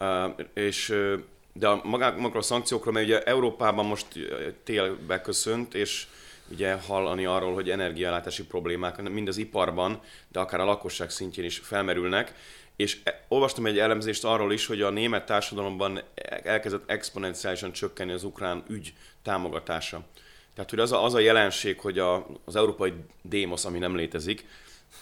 [0.00, 0.94] Uh, és
[1.52, 4.06] de a magákról a szankciókról, mert ugye Európában most
[4.64, 6.06] tél beköszönt, és
[6.50, 11.58] ugye hallani arról, hogy energiállátási problémák mind az iparban, de akár a lakosság szintjén is
[11.58, 12.34] felmerülnek,
[12.76, 16.02] és e, olvastam egy elemzést arról is, hogy a német társadalomban
[16.42, 18.92] elkezdett exponenciálisan csökkenni az ukrán ügy
[19.22, 20.04] támogatása.
[20.54, 22.92] Tehát, hogy az a, az a jelenség, hogy a, az európai
[23.22, 24.46] démosz, ami nem létezik,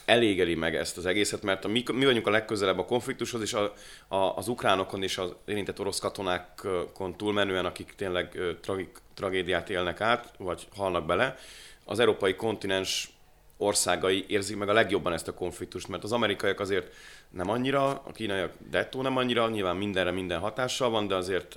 [0.05, 3.53] elégeli meg ezt az egészet, mert a, mi, mi vagyunk a legközelebb a konfliktushoz, és
[3.53, 3.73] a,
[4.09, 10.33] a, az ukránokon és az érintett orosz katonákon túlmenően, akik tényleg tragik, tragédiát élnek át,
[10.39, 11.37] vagy halnak bele,
[11.85, 13.13] az európai kontinens
[13.57, 16.95] országai érzik meg a legjobban ezt a konfliktust, mert az amerikaiak azért
[17.31, 21.57] nem annyira, a kínaiak dettó nem annyira, nyilván mindenre minden hatással van, de azért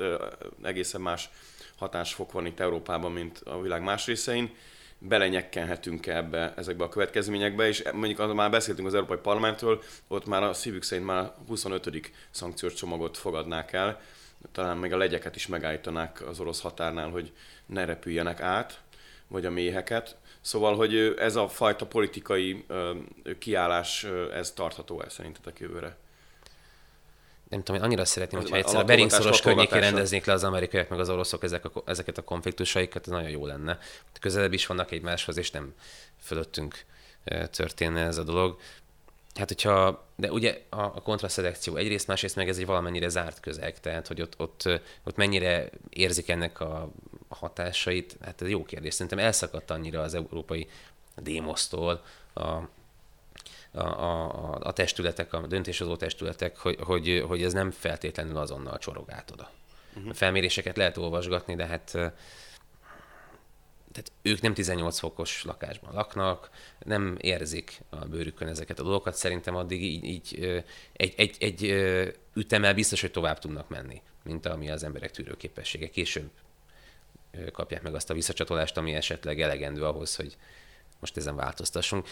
[0.64, 1.30] egészen más
[1.78, 4.54] hatásfok van itt Európában, mint a világ más részein.
[4.98, 10.44] Belenyekkenhetünk ebbe, ezekbe a következményekbe, és mondjuk az, már beszéltünk az Európai Parlamentről, ott már
[10.44, 12.12] a szívük szerint már 25.
[12.32, 14.02] szankciós csomagot fogadnák el,
[14.52, 17.34] talán még a legyeket is megállítanák az orosz határnál, hogy
[17.66, 18.80] ne repüljenek át,
[19.28, 20.16] vagy a méheket.
[20.42, 22.66] Szóval, hogy ez a fajta politikai
[23.40, 25.98] kiállás, ez tartható el szerintetek jövőre?
[27.50, 30.90] nem tudom, én annyira szeretném, hogyha egyszer a Bering szoros környékén rendeznék le az amerikaiak
[30.90, 33.80] meg az oroszok ezek a, ezeket a konfliktusaikat, ez nagyon jó lenne.
[34.20, 35.74] Közelebb is vannak egymáshoz, és nem
[36.22, 36.86] fölöttünk
[37.52, 38.60] történne ez a dolog.
[39.36, 43.80] Hát, hogyha, de ugye a, a kontraszelekció egyrészt, másrészt meg ez egy valamennyire zárt közeg,
[43.80, 44.70] tehát hogy ott, ott,
[45.04, 46.92] ott mennyire érzik ennek a
[47.28, 48.94] hatásait, hát ez jó kérdés.
[48.94, 50.68] Szerintem elszakadt annyira az európai
[51.16, 52.42] démosztól a,
[53.72, 59.12] a, a, a testületek, a döntéshozó testületek, hogy, hogy, hogy ez nem feltétlenül azonnal csorog
[59.12, 59.50] át oda.
[59.96, 60.10] Uh-huh.
[60.10, 61.98] A felméréseket lehet olvasgatni, de hát
[63.96, 66.50] tehát ők nem 18 fokos lakásban laknak,
[66.86, 71.64] nem érzik a bőrükön ezeket a dolgokat, szerintem addig így, így egy, egy, egy
[72.34, 75.90] ütemmel biztos, hogy tovább tudnak menni, mint ami az emberek tűrőképessége.
[75.90, 76.30] Később
[77.52, 80.38] kapják meg azt a visszacsatolást, ami esetleg elegendő ahhoz, hogy
[81.00, 82.08] most ezen változtassunk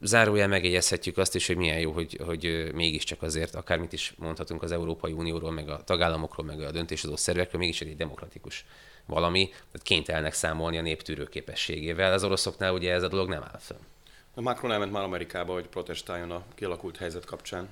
[0.00, 4.72] zárójel megjegyezhetjük azt is, hogy milyen jó, hogy, hogy mégiscsak azért, akármit is mondhatunk az
[4.72, 8.64] Európai Unióról, meg a tagállamokról, meg a döntéshozó szervekről, mégis egy demokratikus
[9.06, 12.12] valami, tehát kénytelenek számolni a néptűrő képességével.
[12.12, 13.80] Az oroszoknál ugye ez a dolog nem áll fönn.
[14.34, 17.68] A Macron elment már Amerikába, hogy protestáljon a kialakult helyzet kapcsán.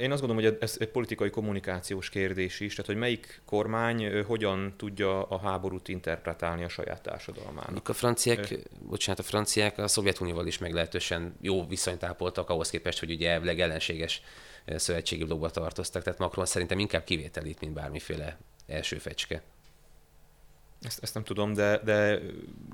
[0.00, 4.74] Én azt gondolom, hogy ez egy politikai kommunikációs kérdés is, tehát hogy melyik kormány hogyan
[4.76, 7.88] tudja a háborút interpretálni a saját társadalmának.
[7.88, 8.56] A franciák, e...
[8.80, 13.60] bocsánat, a franciák a Szovjetunióval is meglehetősen jó viszonyt ápoltak ahhoz képest, hogy ugye elvileg
[13.60, 14.22] ellenséges
[14.66, 19.42] szövetségi blogba tartoztak, tehát Macron szerintem inkább kivételít, mint bármiféle első fecske.
[20.82, 22.20] Ezt, ezt nem tudom, de, de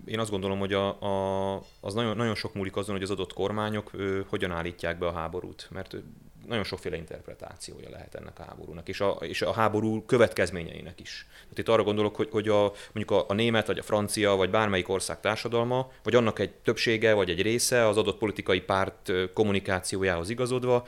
[0.05, 3.33] én azt gondolom, hogy a, a, az nagyon, nagyon sok múlik azon, hogy az adott
[3.33, 5.69] kormányok ő, hogyan állítják be a háborút.
[5.71, 5.97] Mert
[6.47, 11.27] nagyon sokféle interpretációja lehet ennek a háborúnak, és a, és a háború következményeinek is.
[11.43, 14.51] Tehát itt arra gondolok, hogy, hogy a, mondjuk a, a német, vagy a francia, vagy
[14.51, 20.31] bármelyik ország társadalma, vagy annak egy többsége, vagy egy része az adott politikai párt kommunikációjához
[20.31, 20.87] igazodva,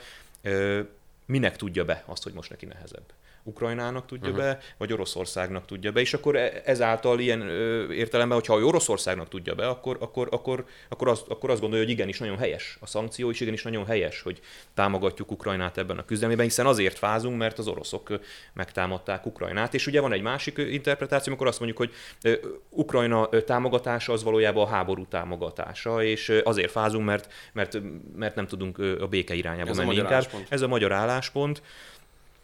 [1.25, 3.13] minek tudja be azt, hogy most neki nehezebb.
[3.47, 4.43] Ukrajnának tudja uh-huh.
[4.43, 9.55] be, vagy Oroszországnak tudja be, és akkor e, ezáltal ilyen ö, értelemben, hogyha Oroszországnak tudja
[9.55, 13.29] be, akkor, akkor, akkor, akkor, azt, akkor azt gondolja, hogy igenis nagyon helyes a szankció,
[13.29, 14.39] és igenis nagyon helyes, hogy
[14.73, 18.19] támogatjuk Ukrajnát ebben a küzdelmében, hiszen azért fázunk, mert az oroszok
[18.53, 19.73] megtámadták Ukrajnát.
[19.73, 21.93] És ugye van egy másik interpretáció, amikor azt mondjuk, hogy
[22.69, 27.77] Ukrajna támogatása az valójában a háború támogatása, és azért fázunk, mert, mert,
[28.15, 29.89] mert nem tudunk a béke irányába Ez menni.
[29.89, 30.25] A inkább.
[30.49, 31.61] Ez a magyar álláspont.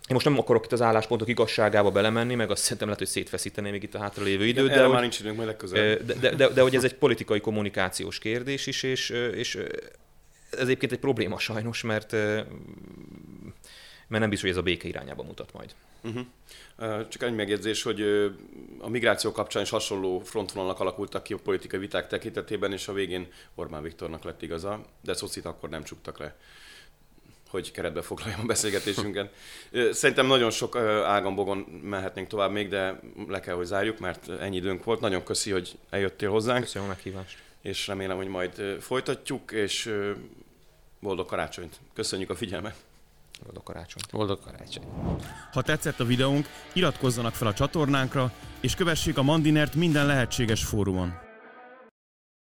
[0.07, 3.71] Én most nem akarok itt az álláspontok igazságába belemenni, meg azt szerintem lehet, hogy szétfeszíteni
[3.71, 4.67] még itt a hátralévő időt.
[4.67, 6.05] De, de, már nincs időnk, majd legközelebb.
[6.05, 9.55] De, de, de, de, hogy ez egy politikai kommunikációs kérdés is, és, és
[10.49, 12.49] ez egyébként egy probléma sajnos, mert, mert
[14.07, 15.75] nem biztos, hogy ez a béke irányába mutat majd.
[16.01, 17.07] Uh-huh.
[17.09, 18.01] Csak egy megjegyzés, hogy
[18.79, 23.27] a migráció kapcsán is hasonló frontvonalak alakultak ki a politikai viták tekintetében, és a végén
[23.55, 26.35] Orbán Viktornak lett igaza, de Szocit akkor nem csuktak le
[27.53, 29.33] hogy keretbe foglaljam a beszélgetésünket.
[29.91, 30.75] Szerintem nagyon sok
[31.05, 34.99] ágambogon mehetnénk tovább még, de le kell, hogy zárjuk, mert ennyi időnk volt.
[34.99, 36.63] Nagyon köszi, hogy eljöttél hozzánk.
[36.63, 37.37] Köszönöm a meghívást.
[37.61, 39.93] És remélem, hogy majd folytatjuk, és
[40.99, 41.79] boldog karácsonyt.
[41.93, 42.75] Köszönjük a figyelmet.
[43.43, 44.11] Boldog karácsonyt.
[44.11, 44.83] Boldog karácsony.
[45.51, 51.22] Ha tetszett a videónk, iratkozzanak fel a csatornánkra, és kövessék a Mandinert minden lehetséges fórumon.